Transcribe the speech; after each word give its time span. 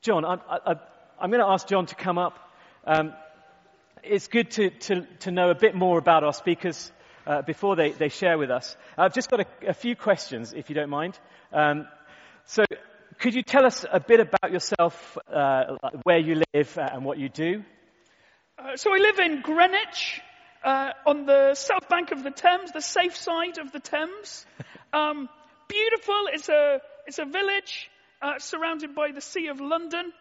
John, 0.00 0.24
I, 0.24 0.38
I, 0.48 0.74
I'm 1.20 1.30
going 1.30 1.42
to 1.42 1.48
ask 1.48 1.66
John 1.66 1.86
to 1.86 1.94
come 1.94 2.16
up. 2.16 2.38
Um, 2.86 3.12
it's 4.02 4.28
good 4.28 4.50
to, 4.52 4.70
to, 4.70 5.02
to 5.20 5.30
know 5.30 5.50
a 5.50 5.54
bit 5.54 5.74
more 5.74 5.98
about 5.98 6.24
our 6.24 6.32
speakers 6.32 6.90
uh, 7.26 7.42
before 7.42 7.76
they, 7.76 7.90
they 7.90 8.08
share 8.08 8.38
with 8.38 8.50
us. 8.50 8.76
I've 8.96 9.12
just 9.12 9.30
got 9.30 9.40
a, 9.40 9.46
a 9.68 9.74
few 9.74 9.94
questions, 9.94 10.54
if 10.54 10.70
you 10.70 10.74
don't 10.74 10.88
mind. 10.88 11.18
Um, 11.52 11.86
so, 12.46 12.64
could 13.18 13.34
you 13.34 13.42
tell 13.42 13.66
us 13.66 13.84
a 13.90 14.00
bit 14.00 14.20
about 14.20 14.50
yourself, 14.50 15.18
uh, 15.32 15.76
where 16.04 16.18
you 16.18 16.42
live, 16.54 16.78
uh, 16.78 16.88
and 16.92 17.04
what 17.04 17.18
you 17.18 17.28
do? 17.28 17.62
Uh, 18.58 18.76
so, 18.76 18.92
I 18.92 18.98
live 18.98 19.18
in 19.18 19.42
Greenwich, 19.42 20.20
uh, 20.64 20.92
on 21.06 21.26
the 21.26 21.54
south 21.54 21.88
bank 21.88 22.12
of 22.12 22.24
the 22.24 22.30
Thames, 22.30 22.72
the 22.72 22.80
safe 22.80 23.16
side 23.16 23.58
of 23.58 23.72
the 23.72 23.80
Thames. 23.80 24.46
Um, 24.94 25.30
beautiful. 25.68 26.26
It's 26.34 26.50
a, 26.50 26.82
it's 27.06 27.18
a 27.18 27.24
village 27.24 27.88
uh, 28.22 28.38
surrounded 28.38 28.94
by 28.94 29.12
the 29.12 29.20
Sea 29.20 29.48
of 29.48 29.60
London. 29.60 30.12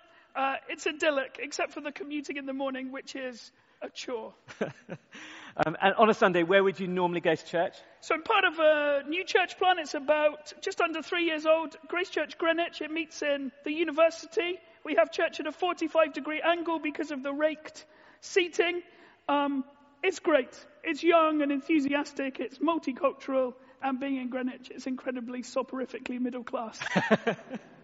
it's 0.70 0.88
idyllic, 0.88 1.40
except 1.40 1.74
for 1.74 1.82
the 1.82 1.92
commuting 1.92 2.38
in 2.38 2.46
the 2.46 2.54
morning, 2.54 2.92
which 2.92 3.16
is 3.16 3.52
a 3.82 3.90
chore. 3.90 4.34
um, 4.62 5.76
and 5.82 5.94
on 5.96 6.10
a 6.10 6.14
Sunday, 6.14 6.44
where 6.44 6.64
would 6.64 6.80
you 6.80 6.88
normally 6.88 7.20
go 7.20 7.36
to 7.36 7.46
church? 7.46 7.76
So 8.02 8.16
I'm 8.16 8.24
part 8.24 8.46
of 8.46 8.60
a 8.60 9.04
new 9.08 9.24
church 9.24 9.58
plan. 9.58 9.80
It's 9.80 9.94
about 9.94 10.54
just 10.62 10.82
under 10.82 11.02
three 11.02 11.26
years 11.26 11.46
old. 11.46 11.76
Grace 11.88 12.10
Church 12.10 12.38
Greenwich. 12.38 12.82
It 12.82 12.92
meets 12.92 13.22
in 13.22 13.52
the 13.64 13.72
university. 13.72 14.60
We 14.84 14.96
have 14.96 15.12
church 15.12 15.40
at 15.40 15.48
a 15.48 15.52
45 15.52 16.14
degree 16.14 16.42
angle 16.42 16.80
because 16.80 17.12
of 17.12 17.24
the 17.24 17.34
raked 17.34 17.86
seating. 18.22 18.82
Um, 19.28 19.64
it's 20.04 20.20
great. 20.20 20.54
It's 20.84 21.04
young 21.04 21.42
and 21.42 21.52
enthusiastic. 21.52 22.40
It's 22.40 22.58
multicultural. 22.58 23.54
And 23.84 24.00
being 24.00 24.18
in 24.18 24.30
Greenwich, 24.30 24.70
it's 24.70 24.86
incredibly 24.86 25.42
soporifically 25.42 26.20
middle 26.20 26.44
class. 26.44 26.80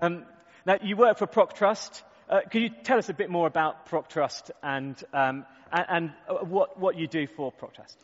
um, 0.00 0.24
now, 0.66 0.78
you 0.82 0.96
work 0.96 1.18
for 1.18 1.26
Proc 1.26 1.54
Trust. 1.54 2.02
Uh, 2.28 2.40
could 2.50 2.62
you 2.62 2.68
tell 2.68 2.98
us 2.98 3.08
a 3.08 3.14
bit 3.14 3.30
more 3.30 3.46
about 3.46 3.86
Proc 3.86 4.08
Trust 4.08 4.50
and, 4.62 5.02
um, 5.12 5.44
and, 5.72 5.86
and 5.88 6.12
uh, 6.28 6.44
what, 6.44 6.78
what 6.78 6.96
you 6.96 7.06
do 7.06 7.26
for 7.26 7.52
Trust? 7.52 7.98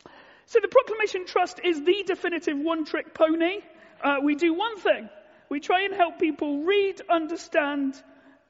So 0.47 0.59
the 0.61 0.67
Proclamation 0.67 1.25
Trust 1.25 1.59
is 1.63 1.83
the 1.83 2.03
definitive 2.05 2.57
one-trick 2.57 3.13
pony. 3.13 3.59
Uh, 4.01 4.17
we 4.23 4.35
do 4.35 4.53
one 4.53 4.79
thing. 4.79 5.09
We 5.49 5.59
try 5.59 5.83
and 5.83 5.93
help 5.93 6.19
people 6.19 6.63
read, 6.63 7.01
understand, 7.09 8.01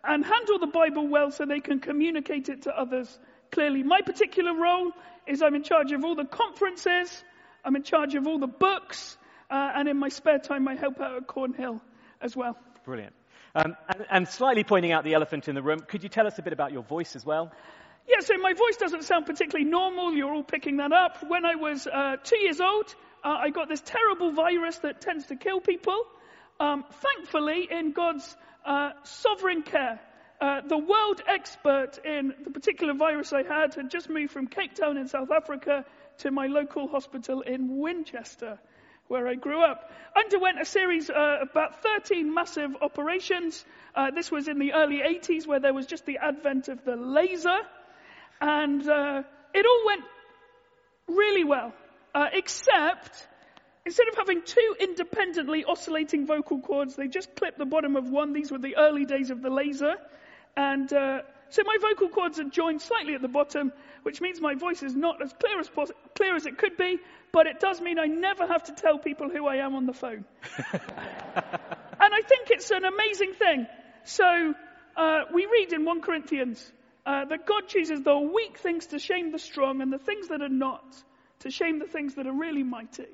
and 0.03 0.25
handle 0.25 0.59
the 0.59 0.67
Bible 0.67 1.07
well 1.07 1.31
so 1.31 1.45
they 1.45 1.59
can 1.59 1.79
communicate 1.79 2.49
it 2.49 2.63
to 2.63 2.75
others 2.75 3.19
clearly. 3.51 3.83
My 3.83 4.01
particular 4.01 4.53
role 4.53 4.91
is 5.27 5.41
I'm 5.41 5.55
in 5.55 5.63
charge 5.63 5.91
of 5.91 6.03
all 6.03 6.15
the 6.15 6.25
conferences, 6.25 7.23
I'm 7.63 7.75
in 7.75 7.83
charge 7.83 8.15
of 8.15 8.25
all 8.27 8.39
the 8.39 8.47
books, 8.47 9.17
uh, 9.49 9.71
and 9.75 9.87
in 9.87 9.97
my 9.97 10.09
spare 10.09 10.39
time 10.39 10.67
I 10.67 10.75
help 10.75 10.99
out 10.99 11.17
at 11.17 11.27
Cornhill 11.27 11.81
as 12.21 12.35
well. 12.35 12.57
Brilliant. 12.87 13.13
Um, 13.53 13.75
and, 13.89 14.05
and, 14.09 14.27
slightly 14.29 14.63
pointing 14.63 14.93
out 14.93 15.03
the 15.03 15.13
elephant 15.13 15.49
in 15.49 15.55
the 15.55 15.61
room, 15.61 15.81
could 15.81 16.03
you 16.03 16.09
tell 16.09 16.25
us 16.25 16.39
a 16.39 16.41
bit 16.41 16.53
about 16.53 16.71
your 16.71 16.83
voice 16.83 17.17
as 17.17 17.25
well? 17.25 17.51
Yeah, 18.07 18.21
so 18.21 18.37
my 18.37 18.53
voice 18.53 18.77
doesn't 18.77 19.03
sound 19.03 19.25
particularly 19.25 19.69
normal. 19.69 20.13
You're 20.13 20.33
all 20.33 20.41
picking 20.41 20.77
that 20.77 20.93
up. 20.93 21.17
When 21.27 21.45
I 21.45 21.55
was 21.55 21.85
uh, 21.85 22.15
two 22.23 22.37
years 22.37 22.61
old, 22.61 22.95
uh, 23.25 23.39
I 23.41 23.49
got 23.49 23.67
this 23.67 23.81
terrible 23.81 24.31
virus 24.31 24.77
that 24.77 25.01
tends 25.01 25.25
to 25.25 25.35
kill 25.35 25.59
people. 25.59 26.01
Um, 26.61 26.85
thankfully, 27.01 27.67
in 27.69 27.91
God's 27.91 28.37
uh, 28.65 28.91
sovereign 29.03 29.63
care, 29.63 29.99
uh, 30.39 30.61
the 30.65 30.77
world 30.77 31.21
expert 31.27 31.99
in 32.05 32.35
the 32.45 32.51
particular 32.51 32.93
virus 32.93 33.33
I 33.33 33.43
had 33.43 33.75
had 33.75 33.91
just 33.91 34.09
moved 34.09 34.31
from 34.31 34.47
Cape 34.47 34.75
Town 34.75 34.95
in 34.95 35.09
South 35.09 35.29
Africa 35.29 35.83
to 36.19 36.31
my 36.31 36.47
local 36.47 36.87
hospital 36.87 37.41
in 37.41 37.79
Winchester 37.79 38.59
where 39.07 39.27
I 39.27 39.35
grew 39.35 39.63
up, 39.63 39.89
underwent 40.15 40.61
a 40.61 40.65
series, 40.65 41.09
uh, 41.09 41.37
about 41.41 41.81
13 41.81 42.33
massive 42.33 42.75
operations. 42.81 43.63
Uh, 43.95 44.11
this 44.11 44.31
was 44.31 44.47
in 44.47 44.59
the 44.59 44.73
early 44.73 44.99
80s 44.99 45.47
where 45.47 45.59
there 45.59 45.73
was 45.73 45.85
just 45.85 46.05
the 46.05 46.17
advent 46.17 46.67
of 46.67 46.83
the 46.83 46.95
laser. 46.95 47.59
And 48.41 48.87
uh, 48.87 49.23
it 49.53 49.65
all 49.65 49.85
went 49.85 50.03
really 51.07 51.43
well, 51.43 51.73
uh, 52.13 52.27
except 52.33 53.27
instead 53.85 54.07
of 54.09 54.15
having 54.15 54.41
two 54.43 54.75
independently 54.79 55.63
oscillating 55.63 56.25
vocal 56.25 56.59
cords, 56.59 56.95
they 56.95 57.07
just 57.07 57.35
clipped 57.35 57.57
the 57.57 57.65
bottom 57.65 57.95
of 57.95 58.09
one. 58.09 58.33
These 58.33 58.51
were 58.51 58.57
the 58.57 58.75
early 58.75 59.05
days 59.05 59.29
of 59.29 59.41
the 59.41 59.49
laser. 59.49 59.95
And 60.57 60.91
uh, 60.91 61.21
so 61.49 61.63
my 61.63 61.77
vocal 61.81 62.09
cords 62.09 62.39
are 62.39 62.43
joined 62.43 62.81
slightly 62.81 63.15
at 63.15 63.21
the 63.21 63.27
bottom, 63.27 63.71
which 64.03 64.19
means 64.19 64.41
my 64.41 64.55
voice 64.55 64.83
is 64.83 64.95
not 64.95 65.21
as 65.21 65.31
clear 65.33 65.59
as, 65.59 65.69
pos- 65.69 65.91
clear 66.15 66.35
as 66.35 66.45
it 66.45 66.57
could 66.57 66.75
be, 66.77 66.99
but 67.31 67.47
it 67.47 67.59
does 67.59 67.81
mean 67.81 67.99
I 67.99 68.05
never 68.05 68.47
have 68.47 68.63
to 68.63 68.73
tell 68.73 68.97
people 68.97 69.29
who 69.29 69.47
I 69.47 69.57
am 69.57 69.75
on 69.75 69.85
the 69.85 69.93
phone. 69.93 70.25
and 70.73 70.73
I 71.99 72.21
think 72.27 72.49
it's 72.49 72.71
an 72.71 72.85
amazing 72.85 73.33
thing. 73.33 73.67
So 74.03 74.53
uh, 74.95 75.21
we 75.33 75.45
read 75.45 75.73
in 75.73 75.85
1 75.85 76.01
Corinthians 76.01 76.71
uh, 77.05 77.25
that 77.25 77.45
God 77.45 77.67
chooses 77.67 78.01
the 78.01 78.17
weak 78.17 78.57
things 78.57 78.87
to 78.87 78.99
shame 78.99 79.31
the 79.31 79.39
strong 79.39 79.81
and 79.81 79.91
the 79.91 79.97
things 79.97 80.29
that 80.29 80.41
are 80.41 80.49
not 80.49 80.85
to 81.39 81.51
shame 81.51 81.79
the 81.79 81.85
things 81.85 82.15
that 82.15 82.27
are 82.27 82.33
really 82.33 82.63
mighty. 82.63 83.07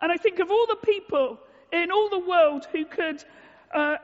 And 0.00 0.12
I 0.12 0.16
think 0.16 0.38
of 0.38 0.50
all 0.50 0.66
the 0.66 0.76
people 0.76 1.38
in 1.72 1.90
all 1.90 2.08
the 2.08 2.20
world 2.20 2.66
who 2.72 2.84
could 2.84 3.22
uh, 3.74 3.96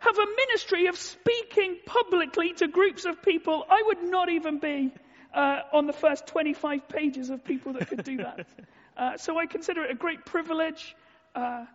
have 0.00 0.18
a 0.18 0.26
ministry 0.36 0.86
of 0.86 0.96
speaking 0.96 1.78
publicly 1.86 2.52
to 2.54 2.68
groups 2.68 3.04
of 3.04 3.22
people, 3.22 3.64
I 3.68 3.82
would 3.86 4.02
not 4.02 4.28
even 4.28 4.58
be 4.58 4.92
uh, 5.32 5.60
on 5.72 5.86
the 5.86 5.92
first 5.92 6.26
25 6.26 6.88
pages 6.88 7.30
of 7.30 7.44
people 7.44 7.74
that 7.74 7.88
could 7.88 8.04
do 8.04 8.18
that. 8.18 8.46
Uh, 8.96 9.16
so 9.18 9.38
I 9.38 9.46
consider 9.46 9.84
it 9.84 9.90
a 9.90 9.94
great 9.94 10.24
privilege, 10.24 10.96
uh, 11.34 11.66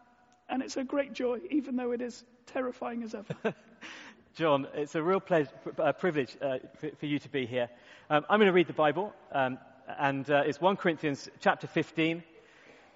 and 0.49 0.63
it's 0.63 0.75
a 0.77 0.83
great 0.83 1.13
joy, 1.13 1.39
even 1.51 1.75
though 1.75 1.91
it 1.91 2.01
is 2.01 2.23
terrifying 2.47 3.03
as 3.03 3.13
ever. 3.13 3.35
John, 4.33 4.67
it's 4.73 4.95
a 4.95 5.03
real 5.03 5.21
uh, 5.77 5.91
privilege 5.93 6.35
uh, 6.41 6.57
for, 6.97 7.05
you 7.05 7.19
to 7.19 7.29
be 7.29 7.45
here. 7.45 7.69
Um, 8.09 8.25
I'm 8.29 8.39
going 8.39 8.47
to 8.47 8.53
read 8.53 8.67
the 8.67 8.73
Bible, 8.73 9.13
um, 9.31 9.59
and 9.99 10.27
it's 10.29 10.59
1 10.59 10.77
Corinthians 10.77 11.29
chapter 11.41 11.67
15. 11.67 12.23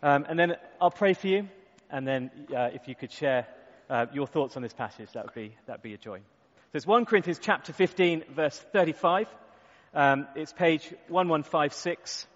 Um, 0.01 0.25
and 0.27 0.39
then 0.39 0.55
I'll 0.79 0.91
pray 0.91 1.13
for 1.13 1.27
you, 1.27 1.47
and 1.89 2.07
then 2.07 2.31
if 2.49 2.87
you 2.87 2.95
could 2.95 3.11
share 3.11 3.47
your 4.13 4.27
thoughts 4.27 4.55
on 4.55 4.63
this 4.63 4.73
passage, 4.73 5.09
that 5.13 5.25
would 5.25 5.33
be, 5.33 5.55
that 5.67 5.73
would 5.73 5.83
be 5.83 5.93
a 5.93 5.97
joy. 5.97 6.19
So 6.19 6.77
it's 6.77 6.87
1 6.87 7.05
Corinthians 7.05 7.39
chapter 7.41 7.73
15, 7.73 8.23
verse 8.33 8.57
35. 8.71 9.27
Um, 9.93 10.27
it's 10.35 10.53
page 10.53 10.83
1156 11.09 12.27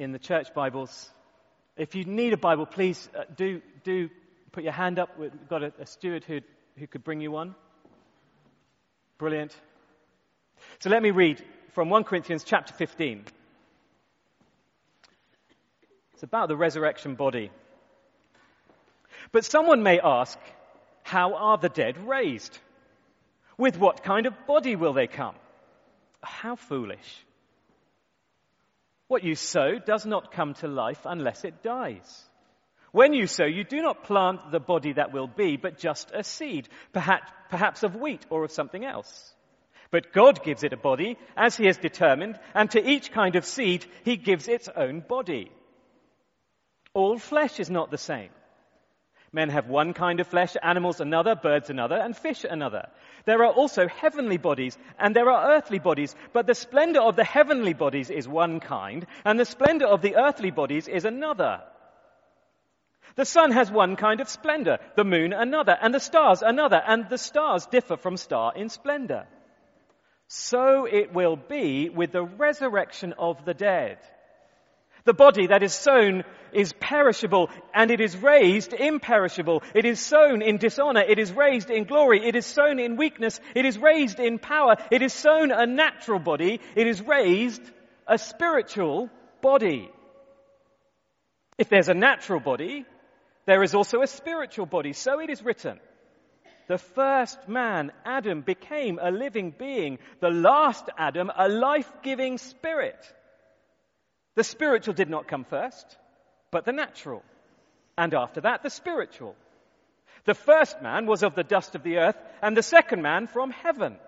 in 0.00 0.12
the 0.12 0.18
church 0.18 0.54
Bibles. 0.54 1.10
If 1.76 1.94
you 1.94 2.04
need 2.04 2.32
a 2.32 2.38
Bible, 2.38 2.64
please 2.64 3.06
uh, 3.14 3.24
do, 3.36 3.60
do 3.84 4.08
put 4.50 4.64
your 4.64 4.72
hand 4.72 4.98
up. 4.98 5.18
We've 5.18 5.30
got 5.48 5.62
a, 5.62 5.74
a 5.78 5.84
steward 5.84 6.24
who, 6.24 6.40
who 6.78 6.86
could 6.86 7.04
bring 7.04 7.20
you 7.20 7.30
one. 7.30 7.54
Brilliant. 9.18 9.54
So 10.78 10.88
let 10.88 11.02
me 11.02 11.10
read 11.10 11.44
from 11.74 11.90
1 11.90 12.04
Corinthians 12.04 12.44
chapter 12.44 12.72
15. 12.72 13.26
It's 16.14 16.22
about 16.22 16.48
the 16.48 16.56
resurrection 16.56 17.14
body. 17.14 17.50
But 19.32 19.44
someone 19.44 19.82
may 19.82 20.00
ask, 20.00 20.38
how 21.02 21.34
are 21.34 21.58
the 21.58 21.68
dead 21.68 22.08
raised? 22.08 22.58
With 23.58 23.78
what 23.78 24.02
kind 24.02 24.24
of 24.24 24.46
body 24.46 24.76
will 24.76 24.94
they 24.94 25.08
come? 25.08 25.34
How 26.22 26.56
foolish. 26.56 27.24
What 29.10 29.24
you 29.24 29.34
sow 29.34 29.80
does 29.80 30.06
not 30.06 30.30
come 30.30 30.54
to 30.54 30.68
life 30.68 31.00
unless 31.04 31.44
it 31.44 31.64
dies. 31.64 32.28
When 32.92 33.12
you 33.12 33.26
sow, 33.26 33.44
you 33.44 33.64
do 33.64 33.82
not 33.82 34.04
plant 34.04 34.52
the 34.52 34.60
body 34.60 34.92
that 34.92 35.12
will 35.12 35.26
be, 35.26 35.56
but 35.56 35.80
just 35.80 36.12
a 36.14 36.22
seed, 36.22 36.68
perhaps, 36.92 37.32
perhaps 37.48 37.82
of 37.82 37.96
wheat 37.96 38.24
or 38.30 38.44
of 38.44 38.52
something 38.52 38.84
else. 38.84 39.34
But 39.90 40.12
God 40.12 40.44
gives 40.44 40.62
it 40.62 40.72
a 40.72 40.76
body 40.76 41.18
as 41.36 41.56
He 41.56 41.66
has 41.66 41.76
determined, 41.76 42.38
and 42.54 42.70
to 42.70 42.88
each 42.88 43.10
kind 43.10 43.34
of 43.34 43.44
seed 43.44 43.84
He 44.04 44.16
gives 44.16 44.46
its 44.46 44.68
own 44.76 45.00
body. 45.00 45.50
All 46.94 47.18
flesh 47.18 47.58
is 47.58 47.68
not 47.68 47.90
the 47.90 47.98
same. 47.98 48.30
Men 49.32 49.50
have 49.50 49.68
one 49.68 49.92
kind 49.92 50.18
of 50.18 50.26
flesh, 50.26 50.56
animals 50.60 51.00
another, 51.00 51.36
birds 51.36 51.70
another, 51.70 51.96
and 51.96 52.16
fish 52.16 52.44
another. 52.44 52.88
There 53.26 53.44
are 53.44 53.52
also 53.52 53.86
heavenly 53.86 54.38
bodies, 54.38 54.76
and 54.98 55.14
there 55.14 55.30
are 55.30 55.52
earthly 55.52 55.78
bodies, 55.78 56.16
but 56.32 56.48
the 56.48 56.54
splendor 56.54 57.00
of 57.00 57.14
the 57.14 57.24
heavenly 57.24 57.72
bodies 57.72 58.10
is 58.10 58.26
one 58.26 58.58
kind, 58.58 59.06
and 59.24 59.38
the 59.38 59.44
splendor 59.44 59.86
of 59.86 60.02
the 60.02 60.16
earthly 60.16 60.50
bodies 60.50 60.88
is 60.88 61.04
another. 61.04 61.60
The 63.14 63.24
sun 63.24 63.52
has 63.52 63.70
one 63.70 63.96
kind 63.96 64.20
of 64.20 64.28
splendor, 64.28 64.78
the 64.96 65.04
moon 65.04 65.32
another, 65.32 65.76
and 65.80 65.94
the 65.94 66.00
stars 66.00 66.42
another, 66.42 66.82
and 66.84 67.08
the 67.08 67.18
stars 67.18 67.66
differ 67.66 67.96
from 67.96 68.16
star 68.16 68.52
in 68.56 68.68
splendor. 68.68 69.26
So 70.26 70.86
it 70.86 71.12
will 71.12 71.36
be 71.36 71.88
with 71.88 72.12
the 72.12 72.22
resurrection 72.22 73.14
of 73.18 73.44
the 73.44 73.54
dead. 73.54 73.98
The 75.04 75.14
body 75.14 75.46
that 75.48 75.62
is 75.62 75.72
sown 75.72 76.24
is 76.52 76.72
perishable 76.72 77.48
and 77.72 77.90
it 77.90 78.00
is 78.00 78.16
raised 78.16 78.72
imperishable. 78.72 79.62
It 79.74 79.84
is 79.84 80.00
sown 80.00 80.42
in 80.42 80.58
dishonor. 80.58 81.02
It 81.02 81.18
is 81.18 81.32
raised 81.32 81.70
in 81.70 81.84
glory. 81.84 82.26
It 82.26 82.36
is 82.36 82.46
sown 82.46 82.78
in 82.78 82.96
weakness. 82.96 83.40
It 83.54 83.64
is 83.64 83.78
raised 83.78 84.20
in 84.20 84.38
power. 84.38 84.76
It 84.90 85.02
is 85.02 85.12
sown 85.12 85.52
a 85.52 85.66
natural 85.66 86.18
body. 86.18 86.60
It 86.76 86.86
is 86.86 87.00
raised 87.00 87.62
a 88.06 88.18
spiritual 88.18 89.08
body. 89.40 89.90
If 91.58 91.68
there's 91.68 91.88
a 91.88 91.94
natural 91.94 92.40
body, 92.40 92.84
There 93.46 93.62
is 93.64 93.74
also 93.74 94.02
a 94.02 94.06
spiritual 94.06 94.66
body, 94.66 94.92
so 94.92 95.20
it 95.20 95.30
is 95.30 95.42
written. 95.42 95.80
The 96.68 96.78
first 96.78 97.48
man, 97.48 97.90
Adam, 98.04 98.42
became 98.42 99.00
a 99.02 99.10
living 99.10 99.52
being. 99.58 99.98
The 100.20 100.30
last 100.30 100.88
Adam, 100.96 101.32
a 101.36 101.48
life 101.48 101.90
giving 102.02 102.38
spirit. 102.38 102.96
The 104.40 104.44
spiritual 104.44 104.94
did 104.94 105.10
not 105.10 105.28
come 105.28 105.44
first, 105.44 105.98
but 106.50 106.64
the 106.64 106.72
natural. 106.72 107.22
And 107.98 108.14
after 108.14 108.40
that, 108.40 108.62
the 108.62 108.70
spiritual. 108.70 109.36
The 110.24 110.32
first 110.32 110.80
man 110.80 111.04
was 111.04 111.22
of 111.22 111.34
the 111.34 111.44
dust 111.44 111.74
of 111.74 111.82
the 111.82 111.98
earth, 111.98 112.16
and 112.40 112.56
the 112.56 112.62
second 112.62 113.02
man 113.02 113.26
from 113.26 113.50
heaven. 113.50 113.98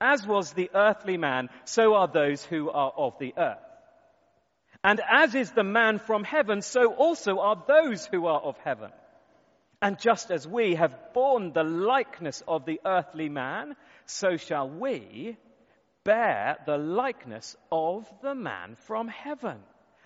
As 0.00 0.26
was 0.26 0.52
the 0.52 0.68
earthly 0.74 1.16
man, 1.16 1.48
so 1.64 1.94
are 1.94 2.08
those 2.08 2.44
who 2.44 2.70
are 2.70 2.90
of 2.96 3.20
the 3.20 3.34
earth. 3.38 3.62
And 4.82 5.00
as 5.08 5.36
is 5.36 5.52
the 5.52 5.62
man 5.62 6.00
from 6.00 6.24
heaven, 6.24 6.60
so 6.60 6.92
also 6.94 7.38
are 7.38 7.62
those 7.68 8.04
who 8.04 8.26
are 8.26 8.40
of 8.40 8.56
heaven. 8.64 8.90
And 9.80 9.96
just 10.00 10.32
as 10.32 10.48
we 10.48 10.74
have 10.74 11.12
borne 11.14 11.52
the 11.52 11.62
likeness 11.62 12.42
of 12.48 12.64
the 12.64 12.80
earthly 12.84 13.28
man, 13.28 13.76
so 14.06 14.38
shall 14.38 14.68
we 14.68 15.36
bear 16.06 16.56
the 16.66 16.78
likeness 16.78 17.56
of 17.70 18.06
the 18.22 18.34
man 18.34 18.76
from 18.86 19.08
heaven. 19.08 19.58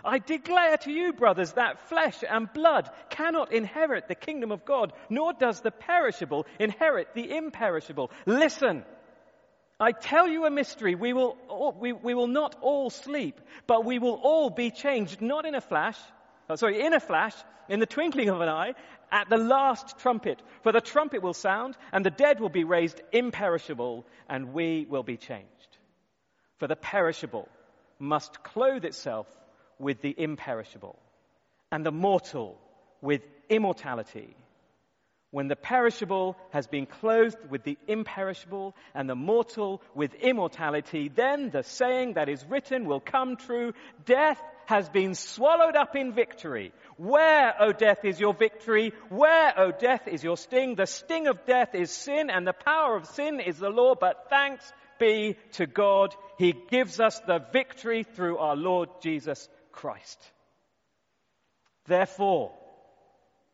I 0.02 0.19
declare 0.19 0.79
to 0.79 0.91
you, 0.91 1.12
brothers, 1.12 1.52
that 1.52 1.88
flesh 1.91 2.25
and 2.29 2.50
blood 2.52 2.91
cannot 3.11 3.52
inherit 3.52 4.08
the 4.08 4.14
kingdom 4.14 4.50
of 4.50 4.64
God, 4.64 4.94
nor 5.11 5.35
does 5.35 5.61
the 5.61 5.70
perishable 5.70 6.47
inherit 6.58 7.08
the 7.14 7.37
imperishable. 7.37 8.11
Listen. 8.25 8.82
I 9.79 9.93
tell 9.93 10.29
you 10.29 10.44
a 10.44 10.50
mystery. 10.50 10.94
We 10.94 11.12
will, 11.12 11.37
all, 11.49 11.73
we, 11.79 11.93
we 11.93 12.14
will 12.14 12.29
not 12.29 12.56
all 12.61 12.91
sleep, 12.91 13.41
but 13.67 13.85
we 13.85 13.99
will 13.99 14.20
all 14.23 14.50
be 14.50 14.70
changed, 14.70 15.20
not 15.23 15.47
in 15.47 15.55
a 15.55 15.61
flash, 15.61 15.99
oh, 16.49 16.56
sorry, 16.56 16.82
in 16.85 16.93
a 16.93 17.00
flash, 17.00 17.35
in 17.69 17.81
the 17.81 17.87
twinkling 17.87 18.29
of 18.29 18.41
an 18.41 18.49
eye, 18.49 18.75
at 19.11 19.31
the 19.31 19.38
last 19.38 19.99
trumpet. 19.99 20.43
For 20.62 20.73
the 20.73 20.81
trumpet 20.82 21.23
will 21.23 21.35
sound, 21.35 21.76
and 21.93 22.05
the 22.05 22.11
dead 22.11 22.41
will 22.41 22.50
be 22.50 22.64
raised 22.64 23.00
imperishable, 23.12 24.06
and 24.29 24.52
we 24.52 24.87
will 24.88 25.02
be 25.02 25.17
changed. 25.17 25.59
For 26.60 26.68
the 26.68 26.76
perishable 26.76 27.48
must 27.98 28.42
clothe 28.44 28.84
itself 28.84 29.26
with 29.78 30.02
the 30.02 30.14
imperishable, 30.16 30.98
and 31.72 31.84
the 31.84 31.90
mortal 31.90 32.60
with 33.00 33.22
immortality. 33.48 34.36
When 35.30 35.48
the 35.48 35.56
perishable 35.56 36.36
has 36.50 36.66
been 36.66 36.84
clothed 36.84 37.38
with 37.48 37.62
the 37.62 37.78
imperishable 37.88 38.74
and 38.94 39.08
the 39.08 39.14
mortal 39.14 39.80
with 39.94 40.12
immortality, 40.14 41.08
then 41.08 41.48
the 41.48 41.62
saying 41.62 42.14
that 42.14 42.28
is 42.28 42.44
written 42.44 42.84
will 42.84 43.00
come 43.00 43.36
true. 43.36 43.72
Death 44.04 44.42
has 44.66 44.88
been 44.88 45.14
swallowed 45.14 45.76
up 45.76 45.96
in 45.96 46.12
victory. 46.12 46.72
Where, 46.96 47.54
O 47.60 47.72
death, 47.72 48.04
is 48.04 48.20
your 48.20 48.34
victory? 48.34 48.92
Where, 49.08 49.58
O 49.58 49.70
death, 49.70 50.08
is 50.08 50.22
your 50.22 50.36
sting? 50.36 50.74
The 50.74 50.86
sting 50.86 51.26
of 51.26 51.46
death 51.46 51.74
is 51.74 51.90
sin 51.90 52.28
and 52.28 52.46
the 52.46 52.52
power 52.52 52.96
of 52.96 53.06
sin 53.06 53.40
is 53.40 53.58
the 53.58 53.70
law, 53.70 53.94
but 53.94 54.26
thanks 54.28 54.70
be 55.00 55.37
to 55.52 55.67
God. 55.67 56.14
He 56.38 56.52
gives 56.52 57.00
us 57.00 57.19
the 57.26 57.41
victory 57.52 58.05
through 58.05 58.38
our 58.38 58.55
Lord 58.55 58.88
Jesus 59.02 59.49
Christ. 59.73 60.20
Therefore, 61.87 62.52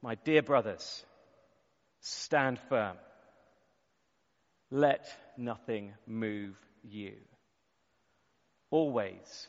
my 0.03 0.17
dear 0.17 0.43
brothers, 0.43 1.05
Stand 2.09 2.61
firm. 2.69 2.97
Let 4.71 5.09
nothing 5.37 5.93
move 6.07 6.57
you. 6.85 7.15
Always 8.71 9.49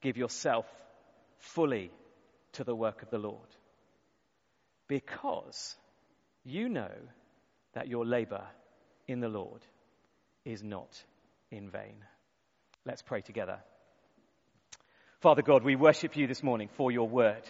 give 0.00 0.16
yourself 0.16 0.64
fully 1.38 1.90
to 2.52 2.62
the 2.62 2.74
work 2.74 3.02
of 3.02 3.10
the 3.10 3.18
Lord 3.18 3.48
because 4.86 5.74
you 6.44 6.68
know 6.68 6.94
that 7.72 7.88
your 7.88 8.06
labor 8.06 8.44
in 9.08 9.18
the 9.18 9.28
Lord 9.28 9.66
is 10.44 10.62
not 10.62 11.02
in 11.50 11.70
vain. 11.70 12.04
Let's 12.84 13.02
pray 13.02 13.20
together. 13.20 13.58
Father 15.20 15.42
God, 15.42 15.64
we 15.64 15.76
worship 15.76 16.16
you 16.16 16.26
this 16.26 16.42
morning 16.42 16.68
for 16.76 16.92
your 16.92 17.08
word. 17.08 17.42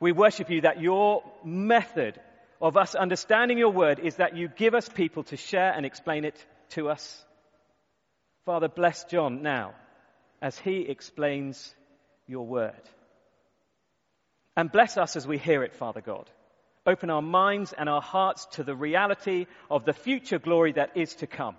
We 0.00 0.12
worship 0.12 0.50
you 0.50 0.62
that 0.62 0.80
your 0.80 1.22
method 1.44 2.20
of 2.60 2.76
us 2.76 2.94
understanding 2.94 3.58
your 3.58 3.70
word 3.70 3.98
is 3.98 4.16
that 4.16 4.36
you 4.36 4.48
give 4.48 4.74
us 4.74 4.88
people 4.88 5.22
to 5.24 5.36
share 5.36 5.72
and 5.72 5.86
explain 5.86 6.24
it 6.24 6.44
to 6.70 6.88
us. 6.88 7.24
Father, 8.44 8.68
bless 8.68 9.04
John 9.04 9.42
now 9.42 9.74
as 10.42 10.58
he 10.58 10.80
explains 10.80 11.74
your 12.26 12.46
word. 12.46 12.72
And 14.56 14.70
bless 14.70 14.96
us 14.96 15.16
as 15.16 15.26
we 15.26 15.38
hear 15.38 15.62
it, 15.62 15.74
Father 15.74 16.00
God. 16.00 16.28
Open 16.86 17.10
our 17.10 17.22
minds 17.22 17.72
and 17.72 17.88
our 17.88 18.02
hearts 18.02 18.46
to 18.52 18.62
the 18.62 18.76
reality 18.76 19.46
of 19.70 19.84
the 19.84 19.92
future 19.92 20.38
glory 20.38 20.72
that 20.72 20.96
is 20.96 21.14
to 21.16 21.26
come. 21.26 21.56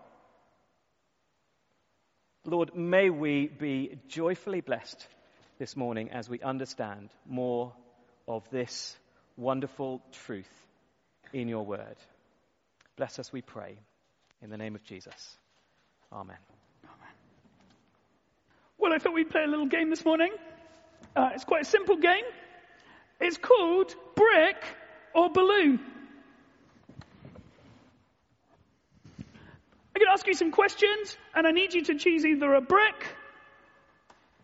Lord, 2.47 2.75
may 2.75 3.09
we 3.09 3.47
be 3.47 3.97
joyfully 4.07 4.61
blessed 4.61 5.07
this 5.57 5.75
morning 5.75 6.11
as 6.11 6.29
we 6.29 6.39
understand 6.41 7.09
more 7.25 7.73
of 8.27 8.47
this 8.51 8.95
wonderful 9.35 10.01
truth 10.11 10.49
in 11.33 11.47
your 11.47 11.65
word. 11.65 11.95
Bless 12.97 13.17
us, 13.17 13.33
we 13.33 13.41
pray. 13.41 13.77
In 14.43 14.51
the 14.51 14.57
name 14.57 14.75
of 14.75 14.83
Jesus. 14.83 15.37
Amen. 16.13 16.37
Well, 18.77 18.93
I 18.93 18.99
thought 18.99 19.13
we'd 19.13 19.31
play 19.31 19.43
a 19.43 19.47
little 19.47 19.65
game 19.65 19.89
this 19.89 20.05
morning. 20.05 20.31
Uh, 21.15 21.29
it's 21.33 21.45
quite 21.45 21.63
a 21.63 21.65
simple 21.65 21.97
game. 21.97 22.25
It's 23.19 23.37
called 23.37 23.95
Brick 24.15 24.63
or 25.15 25.31
Balloon. 25.31 25.79
To 30.05 30.11
ask 30.11 30.27
you 30.27 30.35
some 30.35 30.51
questions, 30.51 31.17
and 31.33 31.47
I 31.47 31.51
need 31.51 31.73
you 31.73 31.81
to 31.85 31.95
choose 31.95 32.27
either 32.27 32.53
a 32.53 32.61
brick 32.61 33.07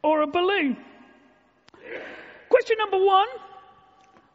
or 0.01 0.21
a 0.21 0.27
balloon. 0.27 0.75
Question 2.49 2.77
number 2.79 2.97
one 2.97 3.27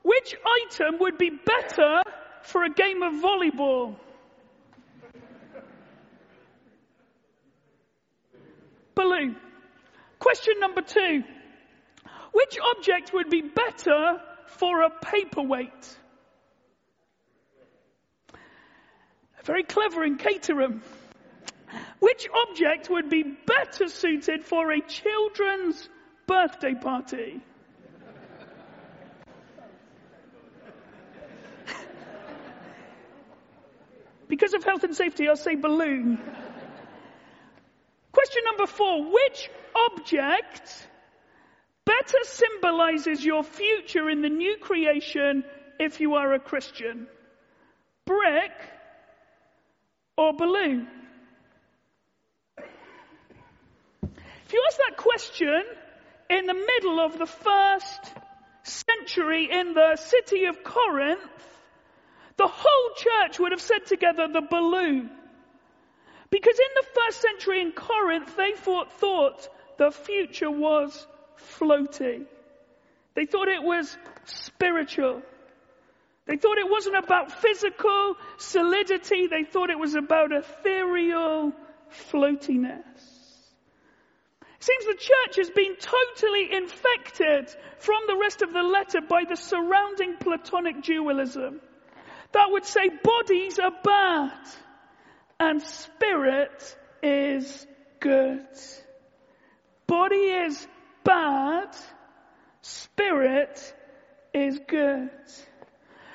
Which 0.05 0.37
item 0.71 1.01
would 1.01 1.19
be 1.19 1.31
better 1.31 2.03
for 2.43 2.63
a 2.63 2.71
game 2.71 3.03
of 3.03 3.15
volleyball. 3.15 3.97
Balloon. 8.95 9.35
Question 10.21 10.55
number 10.61 10.83
two. 10.83 11.25
Which 12.35 12.57
object 12.77 13.13
would 13.13 13.31
be 13.31 13.43
better 13.43 14.21
for 14.47 14.83
a 14.83 14.91
paperweight? 14.91 15.99
Very 19.43 19.65
clever 19.65 20.05
in 20.05 20.19
Caterham. 20.19 20.83
Which 21.99 22.29
object 22.49 22.91
would 22.91 23.09
be 23.09 23.23
better 23.23 23.89
suited 23.89 24.45
for 24.45 24.71
a 24.71 24.81
children's 24.81 25.89
birthday 26.27 26.75
party? 26.75 27.41
Because 34.29 34.55
of 34.55 34.65
health 34.65 34.83
and 34.85 34.95
safety, 34.95 35.29
I'll 35.29 35.37
say 35.37 35.55
balloon. 35.55 36.19
Question 38.13 38.43
number 38.45 38.67
four. 38.67 39.05
Which 39.13 39.51
object 39.93 40.89
better 41.85 42.19
symbolizes 42.25 43.25
your 43.25 43.45
future 43.45 44.11
in 44.11 44.23
the 44.23 44.29
new 44.29 44.57
creation 44.59 45.45
if 45.79 46.01
you 46.01 46.15
are 46.15 46.33
a 46.35 46.41
Christian? 46.41 47.07
Brick 48.05 48.53
or 50.17 50.33
balloon? 50.33 50.89
If 54.47 54.53
you 54.53 54.63
ask 54.69 54.79
that 54.79 54.97
question 54.97 55.65
in 56.31 56.47
the 56.47 56.55
middle 56.55 57.01
of 57.01 57.19
the 57.19 57.27
first 57.27 58.13
century 58.63 59.49
in 59.51 59.75
the 59.75 59.97
city 59.97 60.45
of 60.45 60.63
Corinth, 60.63 61.19
the 62.37 62.47
whole 62.47 62.95
church 62.95 63.41
would 63.41 63.51
have 63.51 63.61
said 63.61 63.87
together 63.87 64.29
the 64.29 64.43
balloon. 64.43 65.11
Because 66.31 66.59
in 66.61 66.75
the 66.77 66.87
first 66.95 67.23
century 67.23 67.61
in 67.61 67.73
Corinth, 67.73 68.37
they 68.37 68.53
thought, 68.53 68.93
thought 68.93 69.49
the 69.79 69.91
future 69.91 70.51
was 70.51 71.07
floating. 71.35 72.27
They 73.15 73.27
thought 73.27 73.49
it 73.49 73.65
was 73.65 73.97
spiritual. 74.27 75.23
They 76.27 76.37
thought 76.37 76.59
it 76.59 76.71
wasn't 76.71 76.99
about 76.99 77.33
physical 77.33 78.15
solidity. 78.39 79.27
They 79.27 79.43
thought 79.43 79.71
it 79.71 79.79
was 79.79 79.97
about 79.97 80.31
ethereal 80.31 81.53
floatiness. 81.91 83.16
Seems 84.67 84.85
the 84.85 84.95
church 84.95 85.37
has 85.37 85.51
been 85.51 85.77
totally 85.77 86.53
infected 86.53 87.49
from 87.79 88.01
the 88.09 88.17
rest 88.17 88.43
of 88.43 88.53
the 88.53 88.65
letter 88.65 89.01
by 89.01 89.23
the 89.23 89.37
surrounding 89.37 90.17
Platonic 90.17 90.83
dualism 90.83 91.61
that 92.33 92.51
would 92.51 92.65
say 92.65 92.89
bodies 92.89 93.61
are 93.61 93.71
bad 93.85 94.33
and 95.39 95.63
spirit 95.63 96.77
is 97.01 97.65
good. 98.01 98.45
Body 99.87 100.17
is 100.17 100.67
bad, 101.05 101.69
spirit 102.63 103.73
is 104.35 104.59
good. 104.67 105.11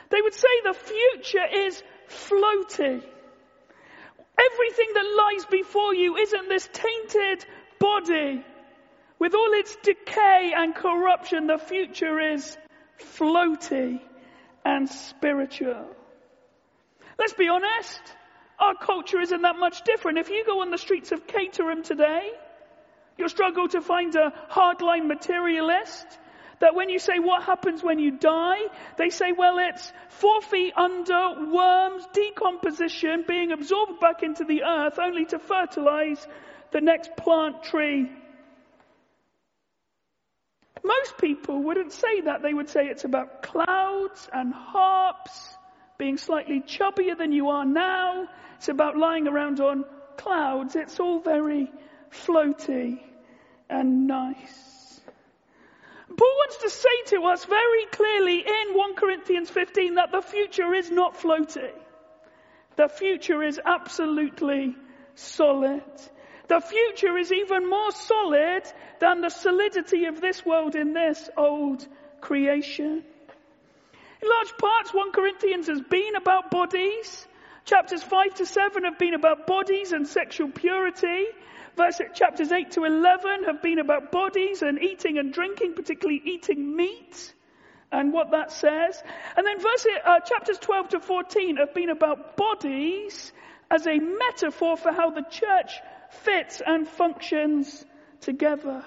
They 0.09 0.21
would 0.21 0.33
say 0.33 0.49
the 0.65 0.73
future 0.73 1.47
is 1.53 1.81
floaty. 2.09 3.01
Everything 4.37 4.89
that 4.93 5.23
lies 5.23 5.45
before 5.45 5.95
you 5.95 6.17
isn't 6.17 6.49
this 6.49 6.67
tainted 6.73 7.45
body. 7.81 8.45
With 9.19 9.33
all 9.35 9.51
its 9.53 9.75
decay 9.83 10.53
and 10.55 10.73
corruption, 10.73 11.47
the 11.47 11.57
future 11.57 12.19
is 12.19 12.57
floaty 13.17 13.99
and 14.63 14.87
spiritual. 14.87 15.85
Let's 17.19 17.33
be 17.33 17.49
honest. 17.49 18.01
Our 18.59 18.75
culture 18.75 19.19
isn't 19.19 19.41
that 19.41 19.57
much 19.57 19.83
different. 19.83 20.19
If 20.19 20.29
you 20.29 20.45
go 20.45 20.61
on 20.61 20.69
the 20.69 20.77
streets 20.77 21.11
of 21.11 21.25
Caterham 21.25 21.83
today, 21.83 22.29
you'll 23.17 23.29
struggle 23.29 23.67
to 23.69 23.81
find 23.81 24.15
a 24.15 24.31
hardline 24.51 25.07
materialist 25.07 26.05
that 26.59 26.75
when 26.75 26.89
you 26.89 26.99
say 26.99 27.17
what 27.17 27.43
happens 27.43 27.83
when 27.83 27.97
you 27.97 28.11
die, 28.11 28.59
they 28.97 29.09
say, 29.09 29.31
well, 29.31 29.57
it's 29.57 29.91
four 30.09 30.41
feet 30.41 30.73
under, 30.77 31.51
worms, 31.51 32.07
decomposition, 32.13 33.25
being 33.27 33.51
absorbed 33.51 33.99
back 33.99 34.21
into 34.21 34.43
the 34.43 34.63
earth 34.63 34.99
only 34.99 35.25
to 35.25 35.39
fertilize 35.39 36.27
the 36.71 36.81
next 36.81 37.15
plant 37.17 37.63
tree. 37.63 38.09
Most 40.83 41.17
people 41.19 41.61
wouldn't 41.61 41.91
say 41.91 42.21
that. 42.21 42.41
They 42.41 42.53
would 42.53 42.69
say 42.69 42.87
it's 42.87 43.03
about 43.03 43.43
clouds 43.43 44.29
and 44.33 44.53
harps, 44.53 45.55
being 45.97 46.17
slightly 46.17 46.61
chubbier 46.61 47.17
than 47.17 47.31
you 47.31 47.49
are 47.49 47.65
now. 47.65 48.27
It's 48.57 48.69
about 48.69 48.97
lying 48.97 49.27
around 49.27 49.59
on 49.59 49.85
clouds. 50.17 50.75
It's 50.75 50.99
all 50.99 51.19
very 51.19 51.71
floaty 52.11 52.99
and 53.69 54.07
nice. 54.07 55.01
Paul 56.07 56.35
wants 56.37 56.57
to 56.57 56.69
say 56.69 57.17
to 57.17 57.23
us 57.25 57.45
very 57.45 57.85
clearly 57.91 58.39
in 58.39 58.77
1 58.77 58.95
Corinthians 58.95 59.49
15 59.49 59.95
that 59.95 60.11
the 60.11 60.21
future 60.21 60.73
is 60.73 60.91
not 60.91 61.17
floaty. 61.17 61.71
The 62.75 62.89
future 62.89 63.41
is 63.43 63.59
absolutely 63.63 64.75
solid. 65.15 65.83
The 66.51 66.59
future 66.59 67.17
is 67.17 67.31
even 67.31 67.69
more 67.69 67.91
solid 67.91 68.63
than 68.99 69.21
the 69.21 69.29
solidity 69.29 70.03
of 70.03 70.19
this 70.19 70.45
world 70.45 70.75
in 70.75 70.91
this 70.91 71.29
old 71.37 71.87
creation. 72.19 73.05
In 74.21 74.29
large 74.29 74.57
parts, 74.57 74.93
1 74.93 75.13
Corinthians 75.13 75.67
has 75.67 75.79
been 75.79 76.17
about 76.17 76.51
bodies. 76.51 77.25
Chapters 77.63 78.03
5 78.03 78.33
to 78.33 78.45
7 78.45 78.83
have 78.83 78.99
been 78.99 79.13
about 79.13 79.47
bodies 79.47 79.93
and 79.93 80.05
sexual 80.05 80.49
purity. 80.49 81.23
Verse, 81.77 82.01
chapters 82.15 82.51
8 82.51 82.71
to 82.71 82.83
11 82.83 83.45
have 83.45 83.61
been 83.61 83.79
about 83.79 84.11
bodies 84.11 84.61
and 84.61 84.77
eating 84.83 85.19
and 85.19 85.31
drinking, 85.31 85.75
particularly 85.75 86.21
eating 86.25 86.75
meat 86.75 87.33
and 87.93 88.11
what 88.11 88.31
that 88.31 88.51
says. 88.51 89.01
And 89.37 89.47
then 89.47 89.57
verse, 89.57 89.87
uh, 90.03 90.19
chapters 90.19 90.57
12 90.57 90.89
to 90.89 90.99
14 90.99 91.55
have 91.55 91.73
been 91.73 91.91
about 91.91 92.35
bodies 92.35 93.31
as 93.69 93.87
a 93.87 93.97
metaphor 93.97 94.75
for 94.75 94.91
how 94.91 95.11
the 95.11 95.23
church 95.31 95.79
fits 96.11 96.61
and 96.65 96.87
functions 96.87 97.85
together. 98.21 98.83